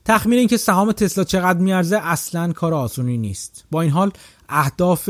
[0.05, 3.65] تخمین اینکه سهام تسلا چقدر میارزه اصلا کار آسونی نیست.
[3.71, 4.11] با این حال
[4.49, 5.09] اهداف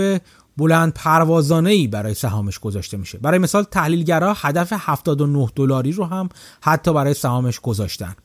[0.58, 3.18] بلند پروازانه ای برای سهامش گذاشته میشه.
[3.18, 6.30] برای مثال تحلیلگرا هدف 79 دلاری رو هم
[6.62, 8.16] حتی برای سهامش گذاشتن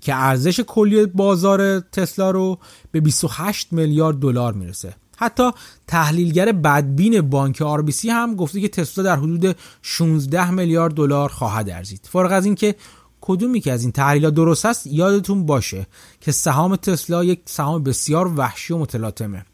[0.00, 2.58] که ارزش کلی بازار تسلا رو
[2.92, 4.94] به 28 میلیارد دلار می‌رسه.
[5.16, 5.50] حتی
[5.86, 12.08] تحلیلگر بدبین بانک آر هم گفته که تسلا در حدود 16 میلیارد دلار خواهد ارزید.
[12.12, 12.74] فارغ از اینکه
[13.20, 15.86] کدومی که از این تحلیل درست است یادتون باشه
[16.20, 19.44] که سهام تسلا یک سهام بسیار وحشی و متلاطمه.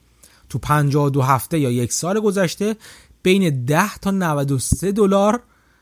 [0.48, 2.76] تو 52 هفته یا یک سال گذشته
[3.22, 5.40] بین 10 تا 93 دلار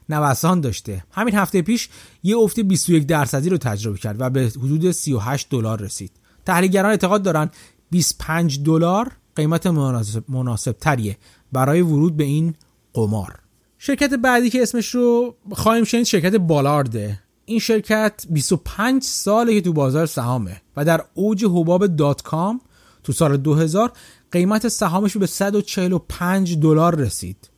[0.08, 1.04] نوسان داشته.
[1.10, 1.88] همین هفته پیش
[2.22, 6.10] یه افت 21 درصدی رو تجربه کرد و به حدود 38 دلار رسید.
[6.46, 7.50] تحلیلگران اعتقاد دارن
[7.90, 11.18] 25 دلار قیمت مناسب, مناسب تریه
[11.52, 12.54] برای ورود به این
[12.94, 13.38] قمار.
[13.78, 17.20] شرکت بعدی که اسمش رو خواهیم شنید شرکت بالارده.
[17.44, 22.60] این شرکت 25 ساله که تو بازار سهامه و در اوج حباب دات کام
[23.02, 23.92] تو سال 2000
[24.32, 27.50] قیمت سهامش به 145 دلار رسید.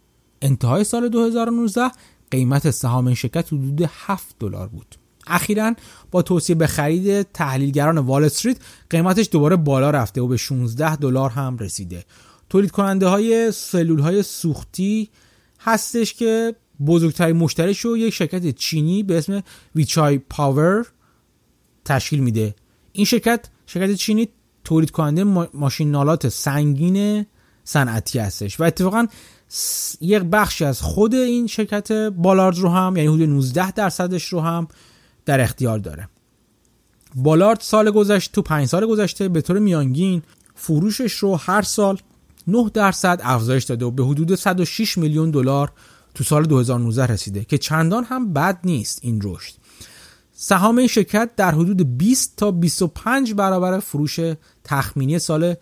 [0.42, 1.90] انتهای سال 2019
[2.30, 5.01] قیمت سهام این شرکت حدود 7 دلار بود.
[5.26, 5.74] اخیرا
[6.10, 8.56] با توصیه به خرید تحلیلگران وال استریت
[8.90, 12.04] قیمتش دوباره بالا رفته و به 16 دلار هم رسیده.
[12.48, 15.08] تولید کننده های سلول های سوختی
[15.60, 16.54] هستش که
[16.86, 19.42] بزرگترین مشتریش رو یک شرکت چینی به اسم
[19.74, 20.86] ویچای پاور
[21.84, 22.54] تشکیل میده.
[22.92, 24.28] این شرکت شرکت چینی
[24.64, 27.26] تولید کننده ماشین نالات سنگین
[27.64, 29.06] صنعتی هستش و اتفاقا
[30.00, 34.68] یک بخشی از خود این شرکت بالارد رو هم یعنی حدود 19 درصدش رو هم
[35.24, 36.08] در اختیار داره.
[37.14, 40.22] بالارد سال گذشته تو 5 سال گذشته به طور میانگین
[40.54, 41.98] فروشش رو هر سال
[42.46, 45.72] 9 درصد افزایش داده و به حدود 106 میلیون دلار
[46.14, 49.54] تو سال 2019 رسیده که چندان هم بد نیست این رشد.
[50.32, 54.20] سهام این شرکت در حدود 20 تا 25 برابر فروش
[54.64, 55.54] تخمینی سال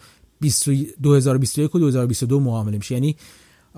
[1.02, 2.94] 2021 و 2022 معامله میشه.
[2.94, 3.16] یعنی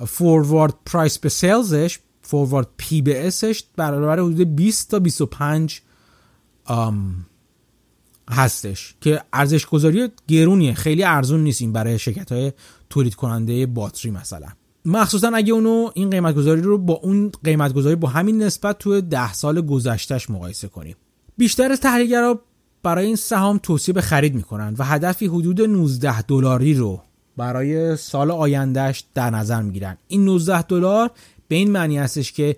[0.07, 5.81] فوروارد پرایس به سیلزش فوروارد پی به اسش برابر حدود 20 تا 25
[8.31, 10.75] هستش که ارزش گذاری گرونیه.
[10.75, 12.53] خیلی ارزون نیست این برای شرکت های
[12.91, 14.49] تولید کننده باتری مثلا.
[14.85, 19.03] مخصوصا اگه اونو این قیمت گذاری رو با اون قیمت گذاری با همین نسبت توی
[19.03, 20.97] ده سال گذشتهش مقایسه کنیم.
[21.37, 22.41] بیشتر تحلیلگرا
[22.83, 27.03] برای این سهام توصیه به خرید می‌کنن و هدفی حدود 19 دلاری رو
[27.37, 29.97] برای سال آیندهش در نظر می‌گیرن.
[30.09, 31.11] این 19 دلار
[31.53, 32.57] به این معنی هستش که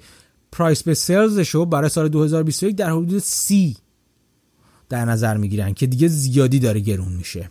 [0.53, 3.77] پرایس به سلزش رو برای سال 2021 در حدود 30
[4.89, 7.51] در نظر می‌گیرن که دیگه زیادی داره گرون میشه.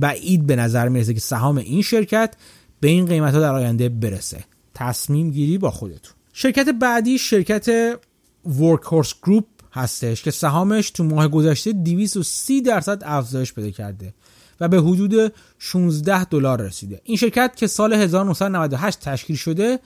[0.00, 2.34] بعید به نظر می‌رسه که سهام این شرکت
[2.80, 4.44] به این قیمت ها در آینده برسه.
[4.74, 6.14] تصمیم گیری با خودتون.
[6.32, 7.98] شرکت بعدی شرکت
[8.46, 14.14] ورکورس گروپ هستش که سهامش تو ماه گذشته 230 درصد افزایش پیدا کرده
[14.60, 17.00] و به حدود 16 دلار رسیده.
[17.04, 19.78] این شرکت که سال 1998 تشکیل شده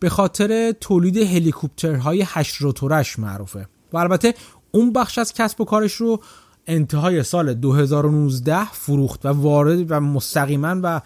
[0.00, 4.34] به خاطر تولید هلیکوپترهای هشت روتورش معروفه و البته
[4.70, 6.20] اون بخش از کسب و کارش رو
[6.66, 11.00] انتهای سال 2019 فروخت و وارد و مستقیما و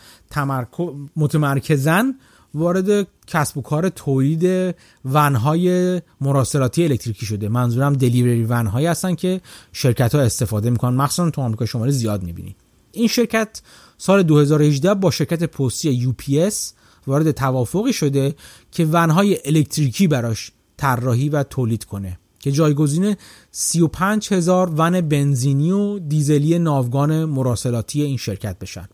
[1.17, 2.15] متمرکزن
[2.55, 4.75] وارد کسب و کار تولید
[5.05, 7.49] ونهای مراسلاتی الکتریکی شده.
[7.49, 9.41] منظورم دلیوری ونهایی هستن که
[9.73, 10.97] شرکت ها استفاده می‌کنن.
[10.97, 12.57] مخصوصا تو آمریکا شمالی زیاد می‌بینید
[12.93, 13.63] این شرکت
[13.99, 18.35] سال 2018 با شرکت پستی UPS وارد توافقی شده
[18.71, 23.17] که ونهای الکتریکی براش طراحی و تولید کنه که جایگزین
[23.51, 28.89] 35 هزار ون بنزینی و دیزلی ناوگان مراسلاتی این شرکت بشن.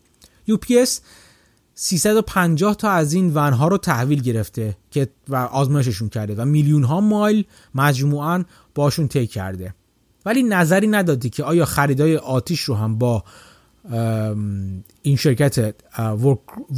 [0.51, 0.91] UPS
[1.75, 7.01] 350 تا از این ونها رو تحویل گرفته که و آزمایششون کرده و میلیون ها
[7.01, 7.45] مایل
[7.75, 8.45] مجموعا
[8.75, 9.75] باشون طی کرده.
[10.27, 13.25] ولی نظری ندادی که آیا خریدای آتیش رو هم با
[15.03, 15.75] این شرکت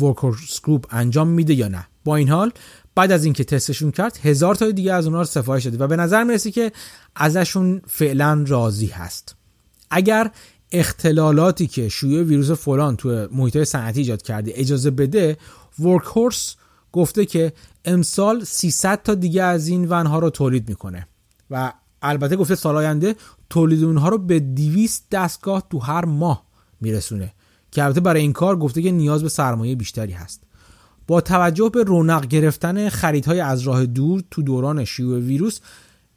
[0.01, 1.87] ورکرز گروپ انجام میده یا نه.
[2.05, 2.53] با این حال
[2.95, 6.25] بعد از اینکه تستشون کرد هزار تا دیگه از اونها سفارش داده و به نظر
[6.25, 6.73] می‌رسه که
[7.17, 9.37] ازشون فعلا راضی هست.
[9.91, 10.31] اگر
[10.73, 15.37] اختلالاتی که شیوع ویروس فلان تو محیط صنعتی ایجاد کرده اجازه بده
[15.79, 16.57] ورکهورس
[16.93, 17.53] گفته که
[17.85, 21.07] امسال 300 تا دیگه از این ونها رو تولید می‌کنه.
[21.51, 23.17] و البته گفته سال آینده
[23.51, 26.50] تولید اونها رو به 200 دستگاه تو هر ماه
[26.81, 27.35] میرسونه.
[27.71, 30.43] که البته برای این کار گفته که نیاز به سرمایه بیشتری هست.
[31.07, 35.61] با توجه به رونق گرفتن خریدهای از راه دور تو دوران شیوع ویروس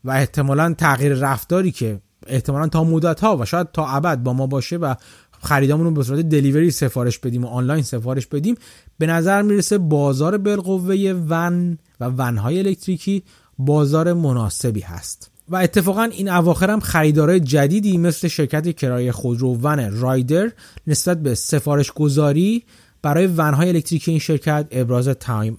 [0.03, 4.47] و احتمالا تغییر رفتاری که احتمالا تا مدت ها و شاید تا ابد با ما
[4.47, 4.95] باشه و
[5.41, 8.55] خریدامون رو به صورت دلیوری سفارش بدیم و آنلاین سفارش بدیم
[8.97, 13.23] به نظر می‌رسه بازار بالقوه ون و ونهای الکتریکی
[13.57, 15.32] بازار مناسبی هست.
[15.49, 20.51] و اتفاقا این اواخر هم خریدارای جدیدی مثل شرکت کرایه خودرو ون رایدر
[20.87, 22.63] نسبت به سفارش گذاری
[23.01, 25.07] برای ونهای الکتریکی این شرکت ابراز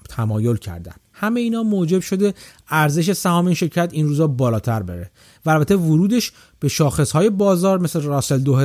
[0.09, 0.95] تمایل کردن.
[1.12, 2.35] همه اینا موجب شده
[2.68, 5.11] ارزش سهام این شرکت این روزا بالاتر بره
[5.47, 8.57] و البته ورودش به شاخص های بازار مثل راسل, دو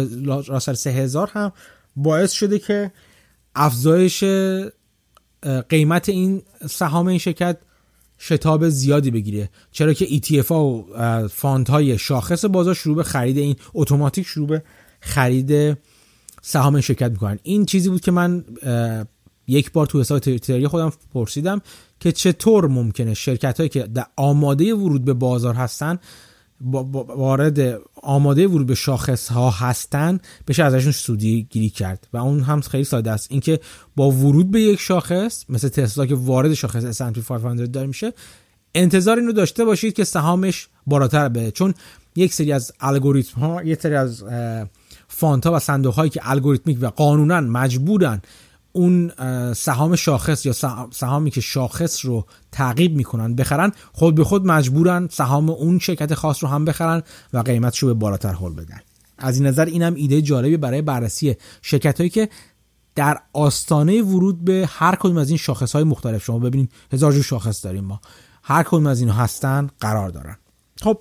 [0.47, 1.51] راسل 3000 هم
[1.95, 2.91] باعث شده که
[3.55, 4.23] افزایش
[5.69, 7.57] قیمت این سهام این شرکت
[8.19, 9.49] شتاب زیادی بگیره.
[9.71, 10.83] چرا که ETF و
[11.27, 14.63] fund های شاخص بازار شروع به خرید این اتوماتیک شروع به
[14.99, 15.77] خرید
[16.41, 17.39] سهام شرکت می‌کنن.
[17.43, 18.45] این چیزی بود که من
[19.47, 21.61] یک بار تو حساب توییتری خودم پرسیدم
[21.99, 25.99] که چطور ممکنه شرکت هایی که در آماده ورود به بازار هستن
[26.61, 32.07] وارد آماده ورود به شاخص ها هستن بشه ازشون سودی گیری کرد.
[32.13, 33.27] و اون هم خیلی ساده است.
[33.31, 33.59] اینکه
[33.95, 38.13] با ورود به یک شاخص مثل تسلا که وارد شاخص S&P 500 داره میشه
[38.75, 41.51] انتظار اینو داشته باشید که سهامش بالاتر بره.
[41.51, 41.73] چون
[42.15, 44.23] یک سری از الگوریتم ها یک سری از
[45.07, 48.21] فانت ها و صندوق هایی که الگوریتمیک و قانونا مجبورن
[48.79, 49.11] اون
[49.53, 50.53] سهام شاخص یا
[50.91, 56.43] سهامی که شاخص رو تعقیب می‌کنن بخرن خود به خود مجبورن سهام اون شرکت خاص
[56.43, 57.03] رو هم بخرن
[57.33, 58.79] و قیمتش رو به بالاتر هول بدن.
[59.17, 62.29] از این نظر اینم ایده جالبی برای بررسی شرکت هایی که
[62.95, 67.23] در آستانه ورود به هر کدوم از این شاخص های مختلف شما ببینید هزار جو
[67.23, 68.01] شاخص داریم ما
[68.43, 70.37] هر کدوم از اینها هستن قرار دارن.
[70.81, 70.99] خب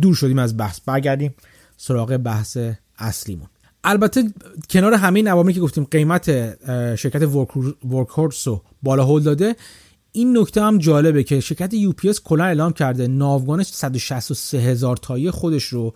[0.00, 1.34] دور شدیم از بحث برگردیم
[1.76, 2.58] سراغ بحث
[2.98, 3.48] اصلیمون.
[3.84, 4.24] البته
[4.70, 6.26] کنار همه این که گفتیم قیمت
[6.96, 7.22] شرکت
[7.84, 9.56] ورکهورس رو بالا هول داده
[10.12, 15.30] این نکته هم جالبه که شرکت یو پی کلا اعلام کرده ناوگان 163 هزار تایی
[15.30, 15.94] خودش رو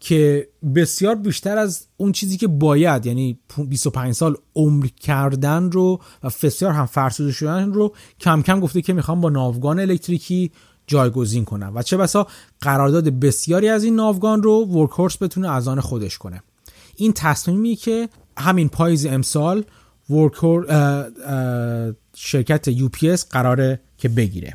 [0.00, 6.30] که بسیار بیشتر از اون چیزی که باید یعنی 25 سال عمر کردن رو و
[6.42, 10.50] بسیار هم فرسوده شدن رو کم کم گفته که می‌خوام با ناوگان الکتریکی
[10.86, 11.72] جایگزین کنم.
[11.74, 12.26] و چه بسا
[12.60, 16.42] قرارداد بسیاری از این ناوگان رو Workhorse بتونه از آن خودش کنه.
[16.96, 19.64] این تصمیمی که همین پاییز امسال
[20.10, 20.66] Workhorse
[22.14, 24.54] شرکت UPS قراره که بگیره.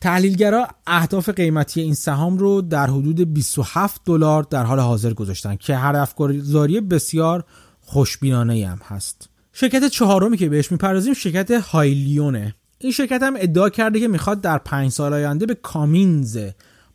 [0.00, 5.76] تحلیلگرا اهداف قیمتی این سهام رو در حدود 27 دلار در حال حاضر گذاشتن که
[5.76, 7.44] هدف گذاری بسیار
[7.80, 9.28] خوشبینانه هم هست.
[9.52, 12.54] شرکت چهارمی که بهش می‌پردازیم شرکت هایلیونه.
[12.78, 16.38] این شرکت هم ادعا کرده که می‌خواد در پنج سال آینده به کامینز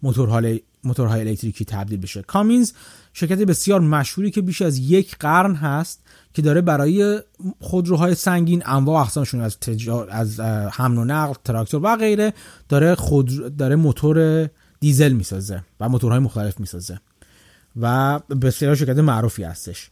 [0.03, 0.61] موتورهای
[1.19, 2.21] الکتریکی تبدیل بشه.
[2.21, 2.71] کامینز
[3.13, 6.03] شرکت بسیار مشهوری که بیش از یک قرن هست
[6.33, 7.19] که داره برای
[7.59, 9.57] خودروهای سنگین انواع اقسامشون از
[10.09, 10.39] از
[10.71, 12.33] حمل و نقل تراکتور و غیره
[12.69, 14.49] داره خود داره موتور
[14.79, 16.99] دیزل می‌سازه و موتورهای مختلف می‌سازه
[17.81, 19.89] و بسیار شرکت معروفی هستش.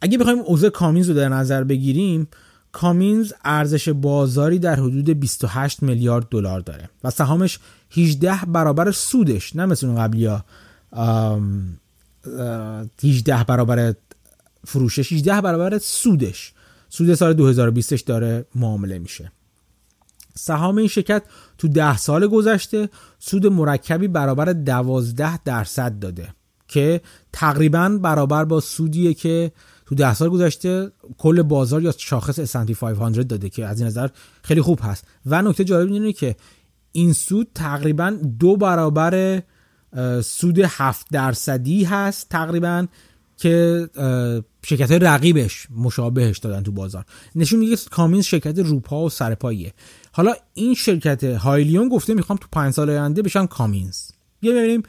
[0.00, 2.28] اگه بخوایم اوضاع کامینز رو در نظر بگیریم
[2.72, 7.58] کامینز ارزش بازاری در حدود 28 میلیارد دلار داره و سهامش
[7.96, 10.44] 18 برابر سودش نه مثل قبلی ها
[13.04, 13.94] 18 برابر
[14.66, 16.52] فروشش 18 برابر سودش.
[16.88, 19.32] سود سال 2020 داره معامله میشه.
[20.34, 21.22] سهام این شرکت
[21.58, 26.34] تو ده سال گذشته سود مرکبی برابر 12 درصد داده
[26.68, 27.00] که
[27.32, 29.52] تقریبا برابر با سودیه که
[29.86, 34.08] تو ده سال گذشته کل بازار یا شاخص S&P 500 داده که از این نظر
[34.42, 35.04] خیلی خوب هست.
[35.26, 36.36] و نکته جالب اینه که
[36.92, 39.42] این سود تقریبا دو برابر
[40.24, 42.86] سود هفت درصدی هست تقریبا
[43.36, 43.88] که
[44.66, 47.04] شرکت های رقیبش مشابهش دادن تو بازار.
[47.34, 49.72] نشون میگه کامینز شرکت روپا و سرپاییه.
[50.12, 54.10] حالا این شرکت هایلیون گفته می‌خوام تو پنج سال آینده بشن کامینز.
[54.40, 54.82] بیا ببینیم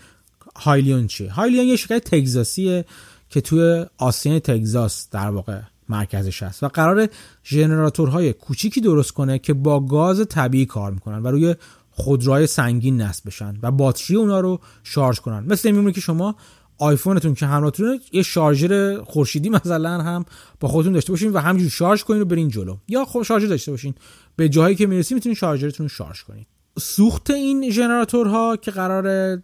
[0.56, 1.32] هایلیون چیه.
[1.32, 2.86] هایلیون یه شرکت تگزاسیه
[3.30, 7.08] که توی آسین تگزاس در واقع مرکزش هست و قرار
[7.46, 11.56] ژنراتورهای کوچیکی درست کنه که با گاز طبیعی کار می‌کنن و روی
[11.96, 15.46] خودروهای سنگین نصب بشن و باتری اونا رو شارژ کنن.
[15.48, 16.36] مثل میمونه که شما
[16.78, 20.26] آیفونتون که همراهتونه یه شارژر خورشیدی مثلا هم
[20.60, 22.78] با خودتون داشته باشین و همینجور شارژ کنین و برین جلو.
[22.88, 23.94] یا خب شارژر داشته باشین.
[24.36, 26.46] به جایی که می‌رسید می‌تونین شارژرتون رو شارژ کنین.
[26.80, 29.38] سوخت این ژنراتورها که قرار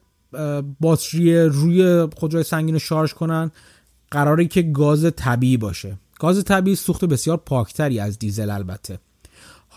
[0.79, 3.51] باتری روی خودروی سنگین رو شارژ کنن
[4.11, 5.97] قراره که گاز طبیعی باشه.
[6.19, 8.99] گاز طبیعی سوخت بسیار پاکتری از دیزل البته.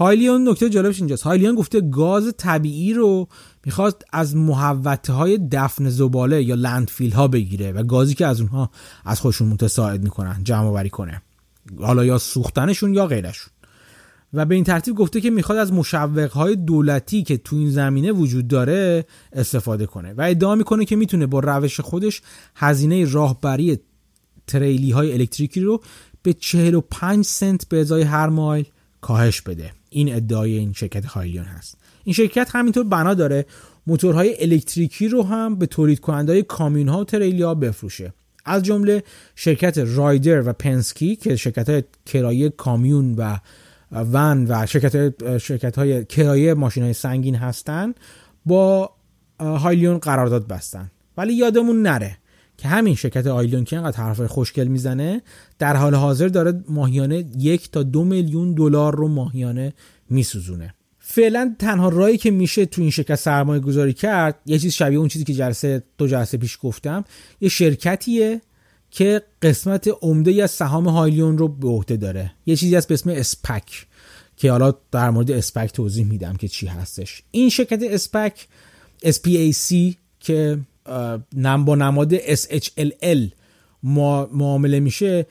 [0.02, 1.22] Hyliion نکته جالبش اینجاست.
[1.22, 3.28] Hyliion گفته گاز طبیعی رو
[3.64, 8.70] می‌خواد از محوطه های دفن زباله یا landfill ها بگیره و گازی که از اونها
[9.04, 11.22] از خودشون متساعد می‌کنن جمع آوری کنه.
[11.80, 13.52] حالا یا سوختنشون یا غیرشون.
[14.34, 18.12] و به این ترتیب گفته که می‌خواد از مشوق های دولتی که تو این زمینه
[18.12, 22.22] وجود داره استفاده کنه و ادعا می‌کنه که می‌تونه با روش خودش
[22.54, 23.78] هزینه راهبری
[24.46, 25.82] تریلی های الکتریکی رو
[26.22, 28.66] به 45 سنت به ازای هر مایل
[29.02, 29.72] کاهش بده.
[29.90, 31.78] این ادعای این شرکت هایلیون هست.
[32.04, 33.46] این شرکت همینطور بنا داره
[33.86, 38.12] موتورهای الکتریکی رو هم به تولید کننده های کامیون ها و تریلی ها بفروشه.
[38.44, 39.02] از جمله
[39.36, 43.38] شرکت رایدر و پنسکی که شرکت های کرایه کامیون و
[43.92, 47.94] ون و شرکت, شرکت های کرایه ماشین های سنگین هستن
[48.46, 48.90] با
[49.40, 50.90] هایلیون قرارداد بستن.
[51.16, 52.18] ولی یادمون نره
[52.62, 55.22] که همین شرکت آیلیون که اینقدر حرفای خوشگل می‌زنه
[55.58, 59.72] در حال حاضر داره ماهیانه یک تا دو میلیون دلار رو ماهیانه
[60.10, 60.74] میسوزونه.
[60.98, 65.08] فعلا تنها رایی که میشه تو این شرکت سرمایه گذاری کرد یه چیز شبیه اون
[65.08, 67.04] چیزی که جلسه دو جلسه پیش گفتم
[67.40, 68.40] یه شرکتیه
[68.90, 72.32] که قسمت عمده از سهام هایلیون رو به عهده داره.
[72.46, 73.86] یه چیزی هست به اسم اسپک
[74.36, 77.22] که حالا در مورد اسپک توضیح میدم که چی هستش.
[77.30, 78.48] این شرکت اسپک
[79.04, 80.58] SPAC که
[81.36, 83.30] نم با نماد SHLL
[84.32, 85.26] معامله میشه.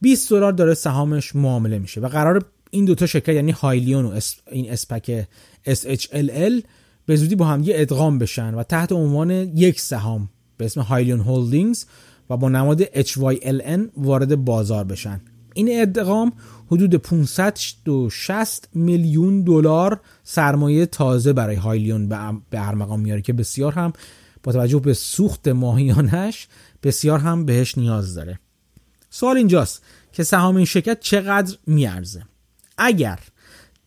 [0.00, 4.20] 20 دلار داره سهامش معامله میشه و قرار این دوتا شرکت یعنی هایلیون و
[4.50, 5.26] این اسپک
[5.68, 6.62] SHLL
[7.06, 11.20] به زودی با هم یه ادغام بشن و تحت عنوان یک سهام به اسم هایلیون
[11.20, 11.84] هولدینگز
[12.30, 15.20] و با نماد HYLN وارد بازار بشن.
[15.54, 16.32] این ادغام
[16.66, 22.08] حدود 560 میلیون دلار سرمایه تازه برای هایلیون
[22.50, 23.92] به ارمغان میاره که بسیار هم
[24.52, 26.48] توجه به سوخت ماهیانش
[26.82, 28.40] بسیار هم بهش نیاز داره.
[29.10, 32.22] سوال اینجاست که سهام این شرکت چقدر میارزه؟
[32.78, 33.18] اگر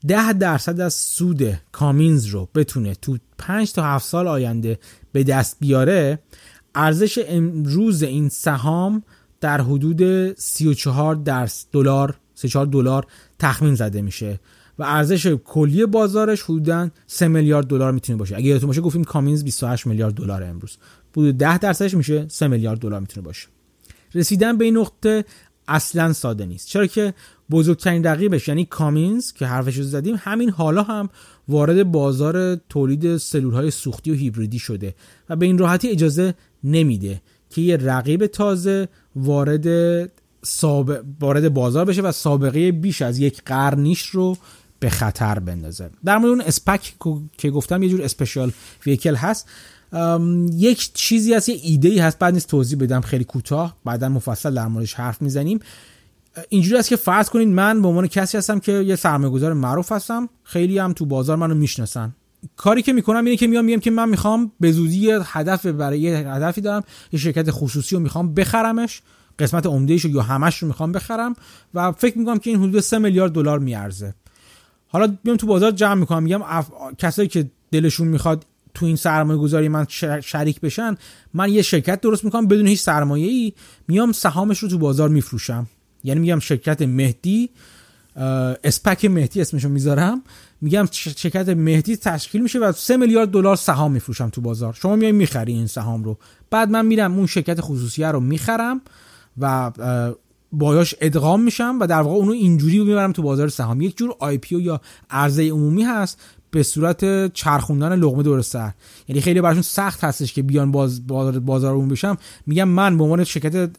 [0.08, 4.80] ده درصد از سود کامینز رو بتونه تو 5 تا 7 سال آینده
[5.12, 6.20] به دست بیاره
[6.76, 9.04] ارزش امروز این سهام
[9.42, 13.08] در حدود 34 درصد دلار 34 دلار
[13.40, 14.40] تخمین زده میشه.
[14.80, 18.36] و ارزش کلی بازارش حدودا 3 میلیارد دلار می‌تونه باشه.
[18.36, 20.78] اگه یادتون باشه گفتیم کامینز 28 میلیارد دلار امروز.
[21.14, 23.48] بود 10 درصدش میشه 3 میلیارد دلار می‌تونه باشه.
[24.16, 25.26] رسیدن به این نقطه
[25.68, 26.68] اصلا ساده نیست.
[26.68, 27.14] چرا که
[27.52, 31.10] بزرگترین رقیبش یعنی کامینز که حرفش رو زدیم همین حالا هم
[31.48, 34.96] وارد بازار تولید سلول های سوختی و هیبریدی شده
[35.30, 36.34] و به این راحتی اجازه
[36.64, 39.68] نمیده که یه رقیب تازه وارد
[41.20, 44.38] وارد بازار بشه و سابقه بیش از یک قرنیش رو
[44.82, 45.90] به خطر بندازه.
[46.06, 46.94] در مورد اون اسپک
[47.38, 48.52] که گفتم یه جور اسپشیال
[48.86, 49.50] ویکل هست.
[50.54, 54.54] یک چیزی هست یه ایده ای هست بعد نیست توضیح بدم خیلی کوتاه بعدا مفصل
[54.54, 55.60] در موردش حرف می‌زنیم.
[56.50, 60.30] اینجوری است که فرض کنید من به عنوان کسی هستم که یه سرمایه‌گذار معروف هستم.
[60.44, 62.16] خیلی هم تو بازار منو می‌شناسن.
[62.56, 66.18] کاری که می‌کنم اینه که میام میگم که من می‌خوام به زودی هدف برای یه
[66.18, 69.02] هدفی دارم یه شرکت خصوصی رو می‌خوام بخرمش
[69.40, 71.36] قسمت عمدهش یا همش رو می‌خوام بخرم
[71.74, 74.14] و فکر می‌کنم که این حدود 3 میلیارد دلار میارزه.
[74.92, 76.24] حالا میام تو بازار جمع می‌کنم.
[76.24, 76.72] میگم اف...
[76.98, 79.86] کسایی که دلشون می‌خواد تو این سرمایه گذاری من
[80.24, 80.96] شریک بشن
[81.34, 83.54] من یه شرکت درست می‌کنم بدون هیچ سرمایه ای
[83.88, 85.68] میام سهامش رو تو بازار میفروشم.
[86.04, 87.50] یعنی میگم شرکت مهدی
[88.64, 90.22] اسپک مهدی اسمشو می‌ذارم.
[90.62, 94.74] میگم شرکت مهدی تشکیل میشه و 3 میلیارد دلار سهام میفروشم تو بازار.
[94.74, 96.18] شما میای می‌خری این سهام رو.
[96.50, 98.82] بعد من میرم اون شرکت خصوصیه رو می‌خرم
[99.38, 99.72] و
[100.54, 103.82] بایاش ادغام میشم و در واقع اونو اینجوری می‌برم تو بازار سهام.
[103.82, 106.22] یک جور آی پی یا عرضه عمومی هست
[106.52, 108.72] به صورت چرخوندن لقمه دور سر.
[109.08, 111.08] یعنی خیلی براشون سخت هستش که بیان باز
[111.46, 112.18] بازار اون بشم.
[112.46, 113.70] میگم من به عنوان شرکت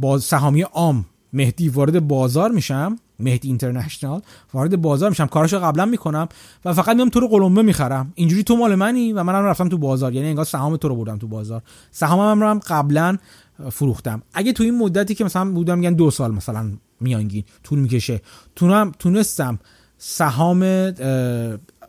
[0.00, 4.20] باز سهامی عام مهدی وارد بازار میشم مهدی اینترنشنال
[4.54, 5.26] وارد بازار میشم.
[5.26, 6.28] کاراشو قبلا می‌کنم
[6.64, 8.12] و فقط میام تو رو قلمبه می‌خرم.
[8.14, 10.12] اینجوری تو مال منی و منم رفتم تو بازار.
[10.12, 11.62] یعنی انگار سهام تو رو بردم تو بازار.
[11.90, 13.18] سهامم هم قبلا
[13.70, 14.22] فروختم.
[14.34, 16.70] اگه تو این مدتی که مثلا بودم میگن دو سال مثلا
[17.00, 18.20] میانگین طول می‌کشه.
[18.56, 19.58] تونم تونستم
[19.98, 20.92] سهام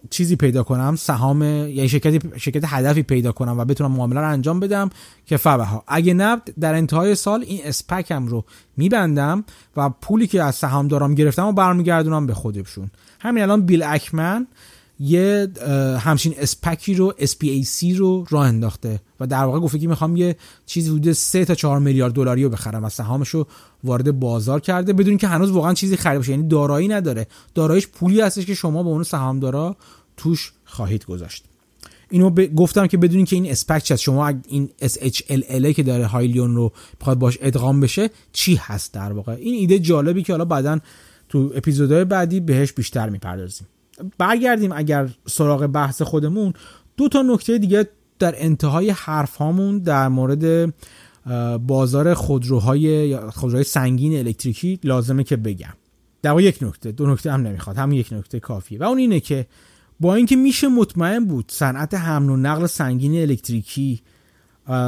[0.09, 4.59] چیزی پیدا کنم سهام یعنی شرکت شرکت هدفی پیدا کنم و بتونم معامله رو انجام
[4.59, 4.89] بدم
[5.25, 8.45] که ها اگه نه در انتهای سال این اسپکم رو
[8.77, 9.43] میبندم
[9.77, 12.91] و پولی که از سهام دارم گرفتم و برمیگردونم به خودشون.
[13.19, 14.47] همین الان بیل اکمن
[14.99, 15.47] یه
[15.99, 20.89] همچین اسپکی رو SPAC رو راه انداخته و در واقع گفته که می‌خوام یه چیزی
[20.89, 23.47] حدود 3 تا 4 میلیارد دلاری رو بخرم و سهامش رو
[23.83, 26.31] وارد بازار کرده بدون که هنوز واقعا چیزی خرید باشه.
[26.31, 27.27] یعنی دارایی نداره.
[27.55, 29.75] داراییش پولی هستش که شما به اون سهامدارا
[30.17, 31.43] توش خواهید گذاشت.
[32.09, 32.55] اینو ب...
[32.55, 36.71] گفتم که بدونین که این اسپک از شما این SHLL که داره هایلیون رو
[37.01, 40.79] بخواد باش ادغام بشه چی هست در واقع؟ این ایده جالبی که حالا بعدا
[41.29, 43.67] تو اپیزودهای بعدی بهش بیشتر می‌پردازیم.
[44.17, 46.53] برگردیم اگر سراغ بحث خودمون
[46.97, 47.87] دو تا نکته دیگه
[48.19, 50.73] در انتهای حرف هامون در مورد
[51.67, 55.73] بازار خودروهای خودروهای سنگین الکتریکی لازمه که بگم.
[56.21, 58.79] در یک نکته دو نکته هم نمی‌خواد هم یک نکته کافیه.
[58.79, 59.47] و اون اینه که
[59.99, 64.01] با اینکه میشه مطمئن بود صنعت حمل و نقل سنگین الکتریکی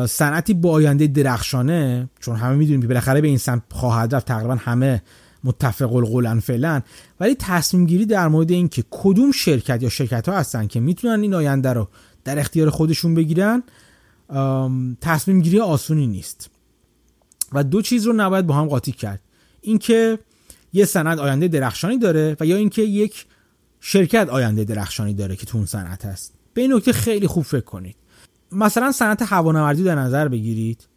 [0.07, 4.55] صنعتی با آینده درخشانه چون همه می‌دونیم که بالاخره به این سمت خواهد رفت تقریبا
[4.55, 5.01] همه
[5.43, 6.81] متفق القولن فعلا.
[7.19, 11.33] ولی تصمیم گیری در مورد اینکه کدوم شرکت یا شرکت ها هستن که می‌تونن این
[11.33, 11.87] آینده رو
[12.23, 13.63] در اختیار خودشون بگیرن
[15.01, 16.49] تصمیم گیری آسونی نیست.
[17.53, 19.21] و دو چیز رو نباید با هم قاطی کرد.
[19.61, 20.19] اینکه
[20.73, 23.25] یه سند آینده درخشانی داره و یا اینکه یک
[23.79, 26.33] شرکت آینده درخشانی داره که تو اون صنعت هست.
[26.53, 27.95] به این نکته خیلی خوب فکر کنید.
[28.51, 30.87] مثلا صنعت هوانوردی در نظر بگیرید.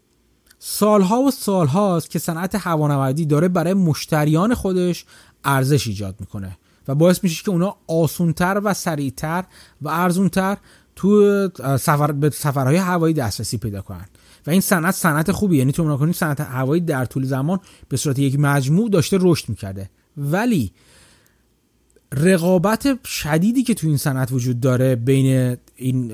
[0.65, 5.05] سالها و سالهاست که صنعت هوانوردی داره برای مشتریان خودش
[5.45, 6.59] ارزش ایجاد می‌کنه
[6.89, 9.45] و باعث میشه که اونا آسونتر و سریعتر
[9.83, 10.57] و ارزونتر
[10.97, 14.07] تو سفر به سفرهای هوایی دسترسی پیدا کنن.
[14.47, 18.39] و این صنعت صنعت خوبی یعنی تو صنعت هوایی در طول زمان به صورت یک
[18.39, 19.91] مجموع داشته رشد می‌کرده.
[20.17, 20.73] ولی
[22.13, 26.13] رقابت شدیدی که تو این صنعت وجود داره بین این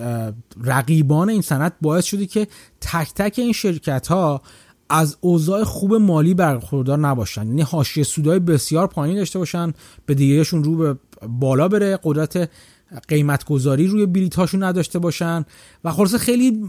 [0.64, 2.46] رقیبان این صنعت باعث شده که
[2.80, 4.42] تک تک این شرکت ها
[4.90, 7.46] از اوضاع خوب مالی برخوردار نباشن.
[7.46, 9.72] یعنی حاشیه سودای بسیار پایین داشته باشن
[10.06, 10.96] به دیگهشون رو به
[11.28, 12.50] بالا بره قدرت
[13.08, 15.44] قیمت گذاری روی بلیت هاشون نداشته باشن
[15.84, 16.64] و خلاصه خیلی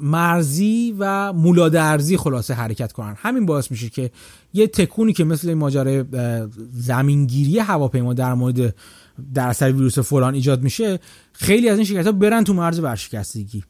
[0.00, 3.14] مرزی و مولادرزی خلاصه حرکت کنن.
[3.18, 4.10] همین باعث میشه که
[4.52, 6.04] یه تکونی که مثل ماجرای
[6.72, 8.74] زمینگیری هواپیما در مورد
[9.34, 10.98] در اثر ویروس فلان ایجاد میشه
[11.32, 13.64] خیلی از این شرکت ها برن تو مرز ورشکستگی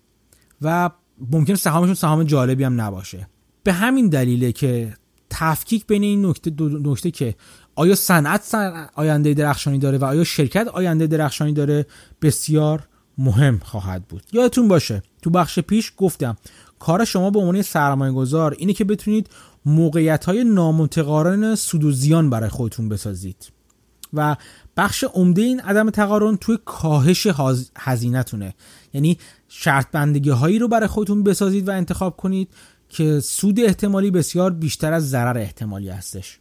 [0.63, 0.91] و
[1.33, 3.29] ممکن سهامشون سهام جالبی هم نباشه.
[3.63, 4.95] به همین دلیله که
[5.31, 7.35] تفکیک بین این نکته دو نکته که
[7.75, 8.55] آیا صنعت
[8.95, 11.87] آینده درخشانی داره و آیا شرکت آینده درخشانی داره
[12.23, 12.89] بسیار
[13.19, 14.23] مهم خواهد بود.
[14.33, 16.37] یادتون باشه تو بخش پیش گفتم.
[16.79, 19.29] کار شما به عنوان سرمایه گذار اینه که بتونید
[19.65, 23.53] موقعیت های نامتقارن سود و زیان برای خودتون بسازید.
[24.15, 24.37] و
[24.77, 27.27] بخش عمده این عدم تقارن توی کاهش
[27.79, 28.55] هزینهتونه.
[28.93, 29.19] یعنی
[29.49, 32.49] شرط بندگی هایی رو برای خودتون بسازید و انتخاب کنید
[32.89, 36.39] که سود احتمالی بسیار بیشتر از ضرر احتمالی هستش.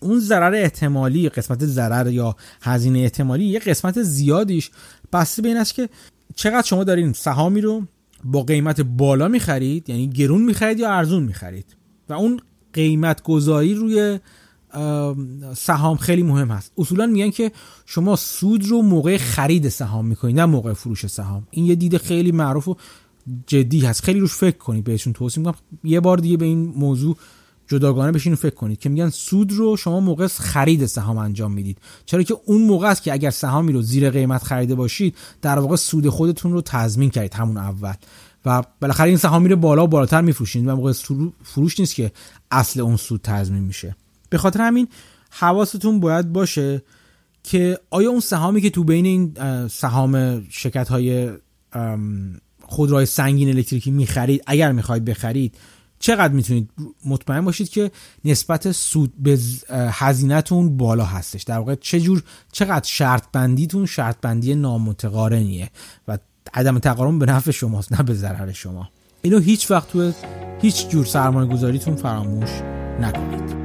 [0.00, 4.70] اون ضرر احتمالی قسمت ضرر یا هزینه احتمالی یه قسمت زیادیش
[5.12, 5.88] بسته به این است که
[6.34, 7.82] چقدر شما دارین سهامی رو
[8.24, 11.76] با قیمت بالا می‌خرید؟ یعنی گرون می‌خرید یا ارزون می‌خرید؟
[12.08, 12.40] و اون
[12.72, 14.18] قیمت گذاری روی
[15.56, 16.72] سهام خیلی مهم هست.
[16.78, 17.52] اصولا میگن که
[17.86, 21.46] شما سود رو موقع خرید سهام می‌کنید نه موقع فروش سهام.
[21.50, 22.76] این یه دید خیلی معروف و
[23.46, 24.04] جدی هست.
[24.04, 25.58] خیلی روش فکر کنید بهشون توصیه می‌کنم.
[25.84, 27.16] یه بار دیگه به این موضوع
[27.72, 31.78] جداگانه بشین فکر کنید که میگن سود رو شما موقع خرید سهام انجام می‌دید.
[32.06, 35.76] چرا که اون موقع است که اگر سهامی رو زیر قیمت خریده باشید در واقع
[35.76, 37.94] سود خودتون رو تضمین کردید همون اول.
[38.44, 40.92] و بالاخره این سهام میره بالا و بالاتر میفروشید و موقع
[41.42, 42.12] فروش نیست که
[42.50, 43.96] اصل اون سود تضمین میشه.
[44.30, 44.88] به خاطر همین
[45.30, 46.82] حواستون باید باشه
[47.42, 49.34] که آیا اون سهامی که تو بین این
[49.68, 51.30] سهام شرکت های
[52.62, 55.54] خودروهای سنگین الکتریکی می‌خرید اگر می‌خواید بخرید
[56.02, 56.70] چقدر می‌تونید
[57.06, 57.90] مطمئن باشید که
[58.24, 59.38] نسبت سود به
[59.70, 62.22] هزینهتون بالا هستش؟ در واقع چه جور
[62.52, 65.70] چقدر شرط بندیتون شرط بندی نامتقارنیه؟
[66.08, 66.18] و
[66.54, 68.88] عدم تقارن به نفع شماست نه به ضرر شما.
[69.22, 70.12] اینو هیچ وقت تو
[70.60, 72.50] هیچ جور سرمایه گذاریتون فراموش
[73.00, 73.61] نکنید.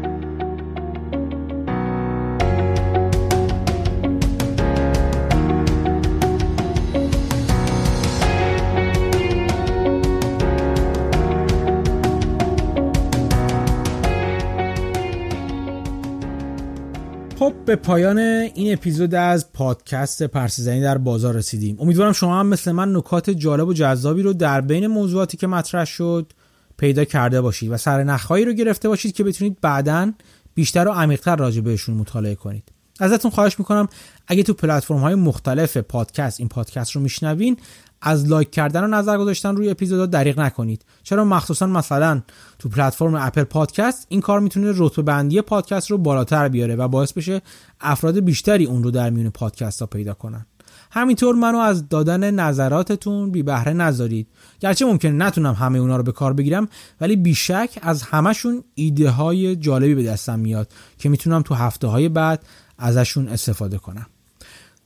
[17.47, 21.77] خب به پایان این اپیزود از پادکست پرسیزنی در بازار رسیدیم.
[21.79, 25.85] امیدوارم شما هم مثل من نکات جالب و جذابی رو در بین موضوعاتی که مطرح
[25.85, 26.33] شد
[26.77, 30.11] پیدا کرده باشید و سرنخهایی رو گرفته باشید که بتونید بعدا
[30.55, 32.71] بیشتر و عمیقتر راجع بهشون مطالعه کنید.
[32.99, 33.87] ازتون خواهش می‌کنم
[34.27, 37.57] اگه تو پلتفرم های مختلف پادکست این پادکست رو میشنوین
[38.01, 40.85] از لایک کردن و نظر گذاشتن روی اپیزودا دریغ نکنید.
[41.03, 42.21] چرا مخصوصا مثلا
[42.59, 47.13] تو پلتفرم اپل پادکست این کار می‌تونه رتبه بندی پادکست رو بالاتر بیاره و باعث
[47.13, 47.41] بشه
[47.81, 50.45] افراد بیشتری اون رو در میون پادکست ها پیدا کنن.
[50.91, 54.27] همینطور منو از دادن نظراتتون بی بهره نذارید.
[54.59, 56.67] گرچه ممکنه نتونم همه اونا رو به کار بگیرم
[57.01, 62.09] ولی بیشک از همشون ایده های جالبی به دستم میاد که می‌تونم تو هفته های
[62.09, 62.45] بعد
[62.77, 64.05] ازشون استفاده کنم.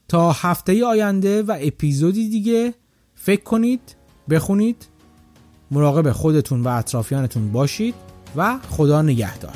[0.08, 2.74] تا هفته آینده و اپیزودی دیگه
[3.24, 3.96] فکر کنید
[4.30, 4.88] بخونید
[5.72, 7.96] مراقب خودتون و اطرافیانتون باشید
[8.36, 9.54] و خدا نگهدار.